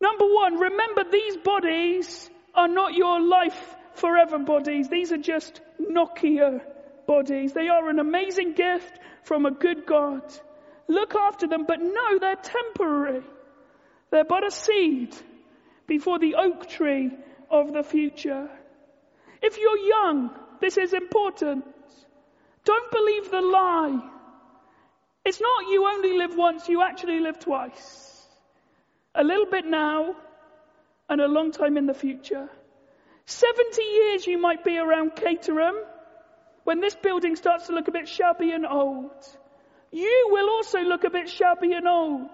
Number 0.00 0.24
one, 0.24 0.58
remember 0.58 1.04
these 1.10 1.36
bodies 1.38 2.30
are 2.54 2.68
not 2.68 2.94
your 2.94 3.20
life 3.20 3.76
forever 3.94 4.38
bodies. 4.38 4.88
These 4.88 5.12
are 5.12 5.18
just 5.18 5.60
Nokia 5.80 6.60
bodies. 7.06 7.52
They 7.52 7.68
are 7.68 7.88
an 7.88 7.98
amazing 7.98 8.52
gift 8.52 8.98
from 9.24 9.46
a 9.46 9.50
good 9.50 9.86
God. 9.86 10.22
Look 10.88 11.14
after 11.14 11.48
them, 11.48 11.64
but 11.66 11.80
no, 11.80 12.18
they're 12.18 12.36
temporary. 12.36 13.22
They're 14.10 14.24
but 14.24 14.46
a 14.46 14.50
seed 14.50 15.16
before 15.86 16.18
the 16.18 16.36
oak 16.36 16.68
tree 16.68 17.10
of 17.50 17.72
the 17.72 17.82
future. 17.82 18.48
If 19.42 19.58
you're 19.58 19.78
young, 19.78 20.30
this 20.60 20.76
is 20.76 20.92
important. 20.92 21.64
Don't 22.64 22.90
believe 22.90 23.30
the 23.30 23.40
lie. 23.40 24.10
It's 25.26 25.40
not 25.40 25.68
you 25.68 25.84
only 25.84 26.16
live 26.16 26.36
once, 26.36 26.68
you 26.68 26.82
actually 26.82 27.18
live 27.18 27.40
twice. 27.40 28.24
A 29.12 29.24
little 29.24 29.46
bit 29.46 29.66
now 29.66 30.14
and 31.08 31.20
a 31.20 31.26
long 31.26 31.50
time 31.50 31.76
in 31.76 31.86
the 31.86 31.94
future. 31.94 32.48
70 33.24 33.82
years 33.82 34.24
you 34.24 34.38
might 34.38 34.62
be 34.62 34.78
around 34.78 35.16
Caterham 35.16 35.74
when 36.62 36.80
this 36.80 36.94
building 36.94 37.34
starts 37.34 37.66
to 37.66 37.72
look 37.72 37.88
a 37.88 37.90
bit 37.90 38.06
shabby 38.06 38.52
and 38.52 38.64
old. 38.64 39.10
You 39.90 40.28
will 40.30 40.48
also 40.48 40.82
look 40.82 41.02
a 41.02 41.10
bit 41.10 41.28
shabby 41.28 41.72
and 41.72 41.88
old. 41.88 42.30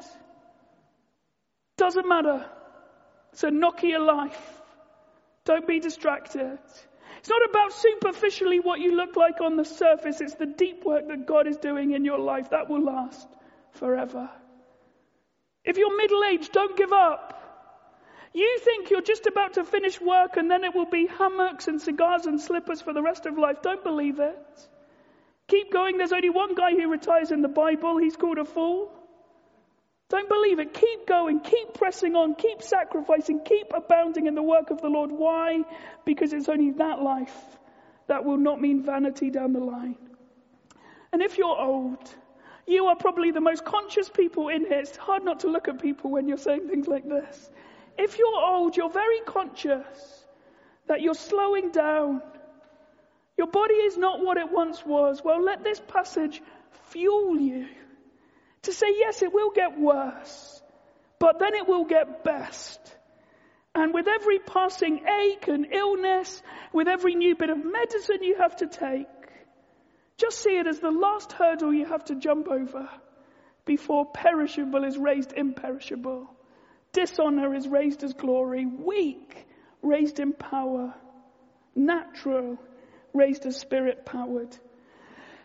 Doesn't 1.78 2.07
matter. 2.07 2.45
It's 3.32 3.43
a 3.43 3.49
Nokia 3.49 4.05
life. 4.05 4.61
Don't 5.47 5.66
be 5.66 5.80
distracted. 5.80 6.59
It's 7.23 7.29
not 7.29 7.49
about 7.49 7.73
superficially 7.73 8.59
what 8.59 8.81
you 8.81 8.97
look 8.97 9.14
like 9.14 9.41
on 9.41 9.55
the 9.55 9.64
surface. 9.64 10.20
It's 10.20 10.35
the 10.35 10.45
deep 10.45 10.85
work 10.85 11.07
that 11.07 11.25
God 11.25 11.47
is 11.47 11.57
doing 11.57 11.93
in 11.93 12.05
your 12.05 12.18
life 12.18 12.51
that 12.51 12.68
will 12.68 12.83
last 12.83 13.29
forever. 13.70 14.29
If 15.64 15.77
you're 15.77 15.97
middle 15.97 16.25
aged, 16.25 16.51
don't 16.51 16.77
give 16.77 16.93
up. 16.93 17.39
You 18.33 18.59
think 18.64 18.91
you're 18.91 19.03
just 19.03 19.27
about 19.27 19.53
to 19.53 19.62
finish 19.62 20.01
work 20.01 20.37
and 20.37 20.51
then 20.51 20.64
it 20.64 20.75
will 20.75 20.91
be 20.91 21.07
hammocks 21.07 21.68
and 21.68 21.81
cigars 21.81 22.27
and 22.27 22.41
slippers 22.41 22.81
for 22.81 22.93
the 22.93 23.03
rest 23.03 23.25
of 23.25 23.39
life. 23.39 23.62
Don't 23.62 23.85
believe 23.85 24.18
it. 24.18 24.68
Keep 25.47 25.73
going. 25.73 25.99
There's 25.99 26.12
only 26.12 26.31
one 26.31 26.57
guy 26.57 26.73
who 26.73 26.91
retires 26.91 27.31
in 27.31 27.41
the 27.41 27.47
Bible. 27.47 27.99
He's 27.99 28.16
called 28.16 28.39
a 28.39 28.45
fool. 28.45 28.91
Don't 30.13 30.29
believe 30.29 30.59
it. 30.59 30.75
Keep 30.75 31.07
going. 31.07 31.41
Keep 31.41 31.73
pressing 31.73 32.15
on. 32.17 32.35
Keep 32.35 32.61
sacrificing. 32.61 33.41
Keep 33.47 33.73
abounding 33.75 34.27
in 34.27 34.35
the 34.35 34.43
work 34.43 34.69
of 34.69 34.83
the 34.83 34.89
Lord. 34.89 35.11
Why? 35.11 35.63
Because 36.05 36.35
it's 36.35 36.51
only 36.51 36.73
that 36.73 37.01
life 37.01 37.35
that 38.09 38.23
will 38.23 38.37
not 38.37 38.61
mean 38.61 38.83
vanity 38.83 39.31
down 39.31 39.55
the 39.55 39.61
line. 39.61 39.97
And 41.15 41.23
if 41.23 41.39
you're 41.39 41.59
old, 41.59 42.15
you 42.67 42.89
are 42.89 42.97
probably 42.97 43.31
the 43.31 43.41
most 43.41 43.65
conscious 43.65 44.11
people 44.11 44.51
in 44.51 44.67
here. 44.67 44.81
It's 44.81 44.99
hard 44.99 45.25
not 45.25 45.41
to 45.41 45.49
look 45.49 45.67
at 45.67 45.81
people 45.81 46.11
when 46.11 46.29
you're 46.29 46.37
saying 46.37 46.69
things 46.69 46.87
like 46.87 47.09
this. 47.09 47.51
If 47.97 48.19
you're 48.19 48.39
old, 48.39 48.77
you're 48.77 48.91
very 48.91 49.21
conscious 49.21 50.27
that 50.89 51.01
you're 51.01 51.15
slowing 51.15 51.71
down. 51.71 52.21
Your 53.39 53.47
body 53.47 53.77
is 53.89 53.97
not 53.97 54.23
what 54.23 54.37
it 54.37 54.53
once 54.53 54.85
was. 54.85 55.23
Well, 55.25 55.43
let 55.43 55.65
this 55.65 55.81
passage 55.81 56.43
fuel 56.91 57.41
you 57.41 57.67
to 58.63 58.73
say, 58.73 58.87
yes, 58.99 59.23
it 59.23 59.33
will 59.33 59.51
get 59.51 59.79
worse, 59.79 60.63
but 61.19 61.39
then 61.39 61.55
it 61.55 61.67
will 61.67 61.85
get 61.85 62.25
best. 62.25 62.81
And 63.75 63.95
with 63.95 64.07
every 64.07 64.39
passing 64.39 65.05
ache 65.07 65.49
and 65.49 65.67
illness, 65.73 66.43
with 66.73 66.89
every 66.89 67.15
new 67.15 67.35
bit 67.35 67.51
of 67.51 67.65
medicine 67.65 68.23
you 68.23 68.37
have 68.39 68.57
to 68.57 68.67
take, 68.67 69.07
just 70.19 70.41
see 70.41 70.59
it 70.59 70.67
as 70.67 70.79
the 70.79 70.91
last 70.91 71.33
hurdle 71.33 71.73
you 71.73 71.87
have 71.87 72.05
to 72.05 72.15
jump 72.15 72.49
over 72.49 72.89
before 73.65 74.07
perishable 74.07 74.85
is 74.85 74.99
raised 74.99 75.33
imperishable. 75.33 76.29
Dishonor 76.93 77.55
is 77.55 77.67
raised 77.67 78.05
as 78.05 78.13
glory. 78.13 78.67
Weak, 78.67 79.47
raised 79.81 80.21
in 80.21 80.33
power. 80.33 80.95
Natural, 81.75 82.59
raised 83.15 83.47
as 83.47 83.57
spirit 83.57 84.05
powered. 84.05 84.57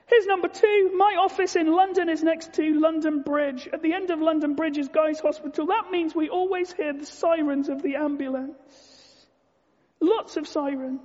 Here's 0.07 0.25
number 0.25 0.47
two. 0.47 0.91
My 0.95 1.17
office 1.19 1.57
in 1.57 1.67
London 1.67 2.07
is 2.07 2.23
next 2.23 2.53
to 2.53 2.79
London 2.79 3.23
Bridge. 3.23 3.67
At 3.73 3.81
the 3.81 3.93
end 3.93 4.09
of 4.09 4.21
London 4.21 4.55
Bridge 4.55 4.77
is 4.77 4.87
Guy's 4.87 5.19
Hospital. 5.19 5.67
That 5.67 5.91
means 5.91 6.15
we 6.15 6.29
always 6.29 6.71
hear 6.71 6.93
the 6.93 7.05
sirens 7.05 7.67
of 7.67 7.81
the 7.81 7.97
ambulance. 7.97 9.27
Lots 9.99 10.37
of 10.37 10.47
sirens. 10.47 11.01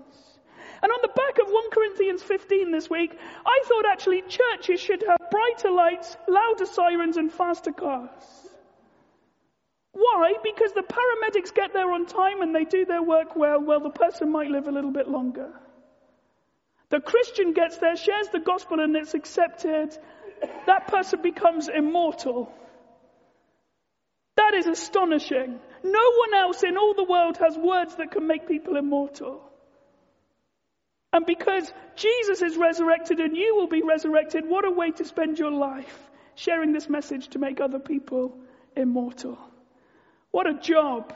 And 0.82 0.92
on 0.92 0.98
the 1.02 1.08
back 1.08 1.38
of 1.40 1.52
1 1.52 1.70
Corinthians 1.70 2.22
15 2.22 2.70
this 2.70 2.88
week, 2.88 3.16
I 3.44 3.62
thought 3.66 3.86
actually 3.90 4.22
churches 4.22 4.80
should 4.80 5.02
have 5.08 5.30
brighter 5.30 5.70
lights, 5.70 6.16
louder 6.28 6.66
sirens, 6.66 7.16
and 7.16 7.32
faster 7.32 7.72
cars. 7.72 8.08
Why? 9.92 10.34
Because 10.44 10.72
the 10.72 10.82
paramedics 10.82 11.52
get 11.54 11.72
there 11.72 11.90
on 11.92 12.06
time 12.06 12.40
and 12.40 12.54
they 12.54 12.64
do 12.64 12.84
their 12.84 13.02
work 13.02 13.34
well, 13.34 13.60
well, 13.60 13.80
the 13.80 13.90
person 13.90 14.30
might 14.30 14.50
live 14.50 14.68
a 14.68 14.72
little 14.72 14.92
bit 14.92 15.08
longer. 15.08 15.52
The 16.92 17.00
Christian 17.00 17.54
gets 17.54 17.78
there, 17.78 17.96
shares 17.96 18.28
the 18.28 18.38
gospel, 18.38 18.78
and 18.80 18.94
it's 18.94 19.14
accepted. 19.14 19.96
That 20.66 20.88
person 20.88 21.22
becomes 21.22 21.70
immortal. 21.74 22.52
That 24.36 24.52
is 24.52 24.66
astonishing. 24.66 25.58
No 25.82 26.12
one 26.18 26.34
else 26.34 26.62
in 26.62 26.76
all 26.76 26.92
the 26.92 27.04
world 27.04 27.38
has 27.38 27.56
words 27.56 27.96
that 27.96 28.10
can 28.10 28.26
make 28.26 28.46
people 28.46 28.76
immortal. 28.76 29.40
And 31.14 31.24
because 31.24 31.72
Jesus 31.96 32.42
is 32.42 32.58
resurrected 32.58 33.20
and 33.20 33.34
you 33.34 33.56
will 33.56 33.68
be 33.68 33.80
resurrected, 33.82 34.46
what 34.46 34.66
a 34.66 34.70
way 34.70 34.90
to 34.90 35.04
spend 35.06 35.38
your 35.38 35.50
life 35.50 36.10
sharing 36.34 36.74
this 36.74 36.90
message 36.90 37.28
to 37.28 37.38
make 37.38 37.58
other 37.58 37.78
people 37.78 38.36
immortal. 38.76 39.38
What 40.30 40.46
a 40.46 40.60
job. 40.60 41.14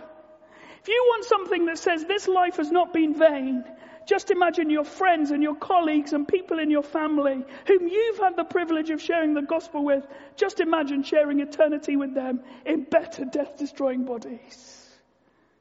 If 0.80 0.88
you 0.88 1.04
want 1.06 1.24
something 1.26 1.66
that 1.66 1.76
says 1.76 2.06
this 2.06 2.28
life 2.28 2.56
has 2.56 2.70
not 2.70 2.94
been 2.94 3.12
vain, 3.12 3.64
just 4.06 4.30
imagine 4.30 4.70
your 4.70 4.84
friends 4.84 5.32
and 5.32 5.42
your 5.42 5.56
colleagues 5.56 6.12
and 6.12 6.26
people 6.26 6.60
in 6.60 6.70
your 6.70 6.84
family 6.84 7.44
whom 7.66 7.88
you've 7.88 8.18
had 8.18 8.36
the 8.36 8.44
privilege 8.44 8.90
of 8.90 9.02
sharing 9.02 9.34
the 9.34 9.42
gospel 9.42 9.84
with. 9.84 10.06
Just 10.36 10.60
imagine 10.60 11.02
sharing 11.02 11.40
eternity 11.40 11.96
with 11.96 12.14
them 12.14 12.40
in 12.64 12.84
better 12.84 13.24
death 13.24 13.58
destroying 13.58 14.04
bodies. 14.04 14.88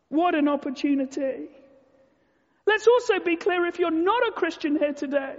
What 0.10 0.36
an 0.36 0.48
opportunity. 0.48 1.50
Let's 2.68 2.88
also 2.88 3.20
be 3.20 3.36
clear 3.36 3.66
if 3.66 3.80
you're 3.80 3.92
not 3.92 4.28
a 4.28 4.32
Christian 4.32 4.78
here 4.78 4.94
today, 4.94 5.36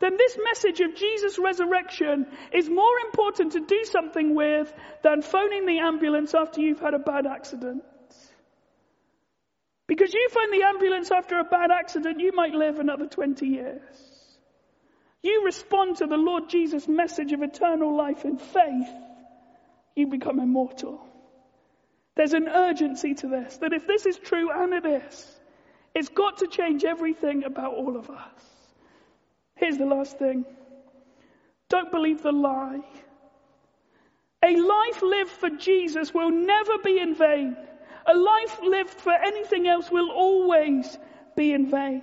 then 0.00 0.16
this 0.16 0.36
message 0.42 0.80
of 0.80 0.96
Jesus' 0.96 1.38
resurrection 1.38 2.26
is 2.52 2.68
more 2.68 2.98
important 3.06 3.52
to 3.52 3.60
do 3.60 3.84
something 3.84 4.34
with 4.34 4.72
than 5.02 5.22
phoning 5.22 5.64
the 5.64 5.78
ambulance 5.78 6.34
after 6.34 6.60
you've 6.60 6.80
had 6.80 6.94
a 6.94 6.98
bad 6.98 7.24
accident. 7.24 7.84
Because 9.86 10.14
you 10.14 10.28
find 10.30 10.52
the 10.52 10.64
ambulance 10.64 11.10
after 11.10 11.38
a 11.38 11.44
bad 11.44 11.70
accident, 11.70 12.20
you 12.20 12.32
might 12.32 12.54
live 12.54 12.78
another 12.78 13.06
20 13.06 13.46
years. 13.46 13.82
You 15.22 15.44
respond 15.44 15.96
to 15.98 16.06
the 16.06 16.16
Lord 16.16 16.48
Jesus' 16.48 16.88
message 16.88 17.32
of 17.32 17.42
eternal 17.42 17.96
life 17.96 18.24
in 18.24 18.38
faith, 18.38 18.88
you 19.94 20.06
become 20.06 20.40
immortal. 20.40 21.06
There's 22.14 22.32
an 22.32 22.48
urgency 22.48 23.14
to 23.14 23.28
this, 23.28 23.58
that 23.58 23.72
if 23.72 23.86
this 23.86 24.04
is 24.06 24.18
true, 24.18 24.50
and 24.50 24.72
it 24.72 24.84
is, 24.84 25.40
it's 25.94 26.08
got 26.08 26.38
to 26.38 26.46
change 26.46 26.84
everything 26.84 27.44
about 27.44 27.74
all 27.74 27.96
of 27.96 28.10
us. 28.10 28.42
Here's 29.56 29.78
the 29.78 29.86
last 29.86 30.18
thing. 30.18 30.44
Don't 31.68 31.90
believe 31.90 32.22
the 32.22 32.32
lie. 32.32 32.80
A 34.44 34.56
life 34.56 35.02
lived 35.02 35.30
for 35.30 35.50
Jesus 35.50 36.12
will 36.12 36.30
never 36.30 36.78
be 36.78 36.98
in 36.98 37.14
vain. 37.14 37.56
A 38.06 38.14
life 38.14 38.60
lived 38.62 38.90
for 38.90 39.12
anything 39.12 39.66
else 39.68 39.90
will 39.90 40.10
always 40.10 40.98
be 41.36 41.52
in 41.52 41.70
vain. 41.70 42.02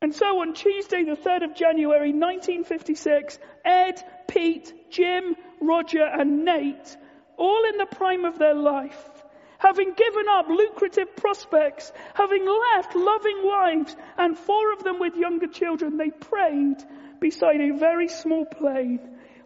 And 0.00 0.14
so 0.14 0.40
on 0.40 0.54
Tuesday, 0.54 1.04
the 1.04 1.16
3rd 1.16 1.44
of 1.44 1.54
January 1.54 2.12
1956, 2.12 3.38
Ed, 3.64 4.02
Pete, 4.26 4.90
Jim, 4.90 5.36
Roger, 5.60 6.04
and 6.04 6.44
Nate, 6.44 6.96
all 7.36 7.64
in 7.68 7.78
the 7.78 7.86
prime 7.86 8.24
of 8.24 8.38
their 8.38 8.54
life, 8.54 9.22
having 9.58 9.92
given 9.92 10.26
up 10.28 10.48
lucrative 10.48 11.14
prospects, 11.14 11.92
having 12.14 12.44
left 12.46 12.96
loving 12.96 13.42
wives, 13.44 13.96
and 14.18 14.36
four 14.36 14.72
of 14.72 14.82
them 14.82 14.98
with 14.98 15.14
younger 15.14 15.46
children, 15.46 15.96
they 15.96 16.10
prayed 16.10 16.78
beside 17.20 17.60
a 17.60 17.76
very 17.76 18.08
small 18.08 18.44
plane 18.44 18.98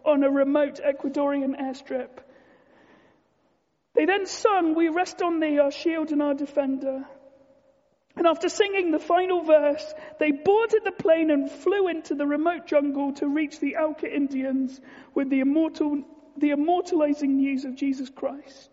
on 0.03 0.23
a 0.23 0.29
remote 0.29 0.79
Ecuadorian 0.83 1.55
airstrip. 1.61 2.09
They 3.97 4.05
then 4.05 4.27
sung, 4.27 4.75
We 4.75 4.89
rest 4.89 5.23
on 5.23 5.39
thee, 5.39 5.57
our 5.57 5.71
shield 5.71 6.11
and 6.11 6.21
our 6.21 6.35
defender. 6.35 7.03
And 8.15 8.27
after 8.27 8.47
singing 8.47 8.91
the 8.91 8.99
final 8.99 9.43
verse, 9.43 9.93
they 10.19 10.31
boarded 10.31 10.83
the 10.83 10.91
plane 10.91 11.31
and 11.31 11.49
flew 11.49 11.87
into 11.87 12.15
the 12.15 12.25
remote 12.25 12.67
jungle 12.67 13.13
to 13.13 13.27
reach 13.27 13.59
the 13.59 13.77
Auca 13.77 14.11
Indians 14.11 14.79
with 15.13 15.29
the, 15.29 15.39
immortal, 15.39 16.03
the 16.37 16.51
immortalizing 16.51 17.37
news 17.37 17.65
of 17.65 17.75
Jesus 17.75 18.09
Christ. 18.09 18.69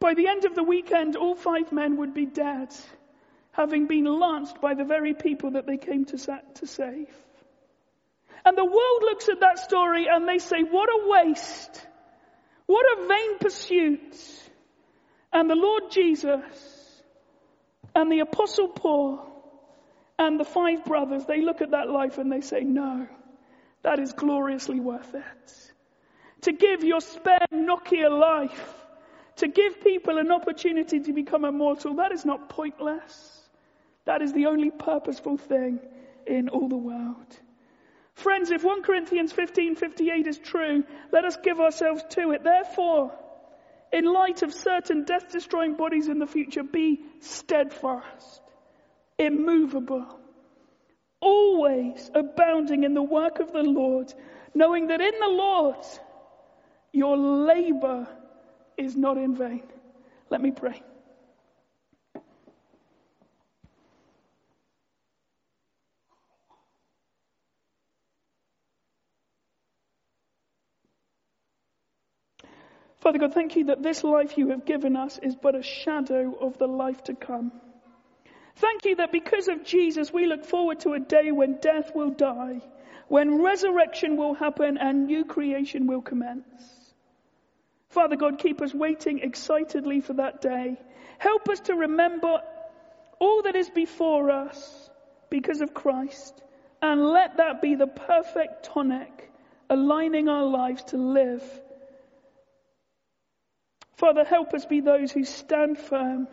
By 0.00 0.14
the 0.14 0.28
end 0.28 0.44
of 0.44 0.54
the 0.54 0.62
weekend, 0.62 1.16
all 1.16 1.34
five 1.34 1.72
men 1.72 1.96
would 1.96 2.14
be 2.14 2.26
dead, 2.26 2.72
having 3.52 3.86
been 3.86 4.04
lanced 4.04 4.60
by 4.60 4.74
the 4.74 4.84
very 4.84 5.14
people 5.14 5.52
that 5.52 5.66
they 5.66 5.78
came 5.78 6.04
to, 6.06 6.16
to 6.54 6.66
save. 6.66 7.10
And 8.44 8.56
the 8.56 8.64
world 8.64 9.02
looks 9.02 9.28
at 9.28 9.40
that 9.40 9.58
story 9.58 10.06
and 10.08 10.28
they 10.28 10.38
say, 10.38 10.62
what 10.62 10.88
a 10.88 11.08
waste. 11.08 11.86
What 12.68 12.84
a 12.98 13.08
vain 13.08 13.38
pursuit. 13.38 14.14
And 15.32 15.48
the 15.48 15.54
Lord 15.54 15.84
Jesus 15.90 17.02
and 17.94 18.12
the 18.12 18.20
Apostle 18.20 18.68
Paul 18.68 19.26
and 20.18 20.38
the 20.38 20.44
five 20.44 20.84
brothers, 20.84 21.24
they 21.24 21.40
look 21.40 21.62
at 21.62 21.70
that 21.70 21.88
life 21.88 22.18
and 22.18 22.30
they 22.30 22.42
say, 22.42 22.60
no, 22.60 23.08
that 23.82 23.98
is 23.98 24.12
gloriously 24.12 24.80
worth 24.80 25.14
it. 25.14 25.72
To 26.42 26.52
give 26.52 26.84
your 26.84 27.00
spare 27.00 27.46
Nokia 27.50 28.10
life, 28.10 28.74
to 29.36 29.48
give 29.48 29.80
people 29.80 30.18
an 30.18 30.30
opportunity 30.30 31.00
to 31.00 31.12
become 31.14 31.46
immortal, 31.46 31.94
that 31.94 32.12
is 32.12 32.26
not 32.26 32.50
pointless. 32.50 33.48
That 34.04 34.20
is 34.20 34.34
the 34.34 34.44
only 34.44 34.70
purposeful 34.70 35.38
thing 35.38 35.80
in 36.26 36.50
all 36.50 36.68
the 36.68 36.76
world. 36.76 37.38
Friends, 38.18 38.50
if 38.50 38.64
1 38.64 38.82
Corinthians 38.82 39.32
15:58 39.32 40.26
is 40.26 40.38
true, 40.38 40.82
let 41.12 41.24
us 41.24 41.36
give 41.36 41.60
ourselves 41.60 42.02
to 42.10 42.32
it. 42.32 42.42
Therefore, 42.42 43.12
in 43.92 44.04
light 44.04 44.42
of 44.42 44.52
certain 44.52 45.04
death-destroying 45.04 45.74
bodies 45.74 46.08
in 46.08 46.18
the 46.18 46.26
future, 46.26 46.64
be 46.64 47.00
steadfast, 47.20 48.42
immovable, 49.18 50.18
always 51.20 52.10
abounding 52.12 52.82
in 52.82 52.92
the 52.92 53.02
work 53.02 53.38
of 53.38 53.52
the 53.52 53.62
Lord, 53.62 54.12
knowing 54.52 54.88
that 54.88 55.00
in 55.00 55.14
the 55.20 55.28
Lord 55.28 55.86
your 56.92 57.16
labor 57.16 58.08
is 58.76 58.96
not 58.96 59.16
in 59.16 59.36
vain. 59.36 59.62
Let 60.28 60.40
me 60.40 60.50
pray. 60.50 60.82
Father 73.08 73.20
God, 73.20 73.32
thank 73.32 73.56
you 73.56 73.64
that 73.64 73.82
this 73.82 74.04
life 74.04 74.36
you 74.36 74.50
have 74.50 74.66
given 74.66 74.94
us 74.94 75.18
is 75.22 75.34
but 75.34 75.54
a 75.54 75.62
shadow 75.62 76.36
of 76.42 76.58
the 76.58 76.66
life 76.66 77.04
to 77.04 77.14
come. 77.14 77.52
Thank 78.56 78.84
you 78.84 78.96
that 78.96 79.12
because 79.12 79.48
of 79.48 79.64
Jesus, 79.64 80.12
we 80.12 80.26
look 80.26 80.44
forward 80.44 80.80
to 80.80 80.92
a 80.92 81.00
day 81.00 81.32
when 81.32 81.56
death 81.58 81.92
will 81.94 82.10
die, 82.10 82.60
when 83.06 83.40
resurrection 83.40 84.18
will 84.18 84.34
happen 84.34 84.76
and 84.76 85.06
new 85.06 85.24
creation 85.24 85.86
will 85.86 86.02
commence. 86.02 86.44
Father 87.88 88.16
God, 88.16 88.38
keep 88.38 88.60
us 88.60 88.74
waiting 88.74 89.20
excitedly 89.20 90.02
for 90.02 90.12
that 90.12 90.42
day. 90.42 90.76
Help 91.16 91.48
us 91.48 91.60
to 91.60 91.74
remember 91.74 92.42
all 93.18 93.40
that 93.44 93.56
is 93.56 93.70
before 93.70 94.30
us 94.30 94.90
because 95.30 95.62
of 95.62 95.72
Christ, 95.72 96.42
and 96.82 97.06
let 97.06 97.38
that 97.38 97.62
be 97.62 97.74
the 97.74 97.86
perfect 97.86 98.64
tonic 98.64 99.30
aligning 99.70 100.28
our 100.28 100.44
lives 100.44 100.84
to 100.84 100.98
live 100.98 101.42
Father, 103.98 104.24
help 104.24 104.54
us 104.54 104.64
be 104.64 104.80
those 104.80 105.10
who 105.10 105.24
stand 105.24 105.76
firm. 105.76 106.28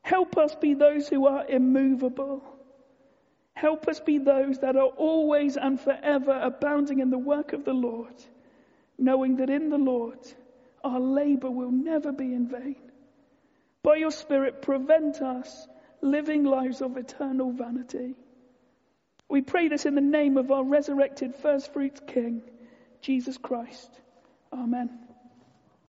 Help 0.00 0.38
us 0.38 0.54
be 0.54 0.72
those 0.72 1.06
who 1.06 1.26
are 1.26 1.46
immovable. 1.46 2.42
Help 3.52 3.88
us 3.88 4.00
be 4.00 4.16
those 4.16 4.58
that 4.60 4.74
are 4.74 4.88
always 4.96 5.58
and 5.58 5.78
forever 5.78 6.40
abounding 6.42 7.00
in 7.00 7.10
the 7.10 7.18
work 7.18 7.52
of 7.52 7.66
the 7.66 7.74
Lord, 7.74 8.14
knowing 8.96 9.36
that 9.36 9.50
in 9.50 9.68
the 9.68 9.76
Lord 9.76 10.18
our 10.82 10.98
labor 10.98 11.50
will 11.50 11.70
never 11.70 12.10
be 12.10 12.32
in 12.32 12.48
vain. 12.48 12.76
By 13.82 13.96
your 13.96 14.10
Spirit, 14.10 14.62
prevent 14.62 15.20
us 15.20 15.68
living 16.00 16.44
lives 16.44 16.80
of 16.80 16.96
eternal 16.96 17.52
vanity. 17.52 18.14
We 19.28 19.42
pray 19.42 19.68
this 19.68 19.84
in 19.84 19.94
the 19.94 20.00
name 20.00 20.38
of 20.38 20.50
our 20.50 20.64
resurrected 20.64 21.34
first 21.34 21.72
fruits 21.74 22.00
King, 22.06 22.42
Jesus 23.02 23.36
Christ. 23.36 23.90
Amen. 24.50 25.11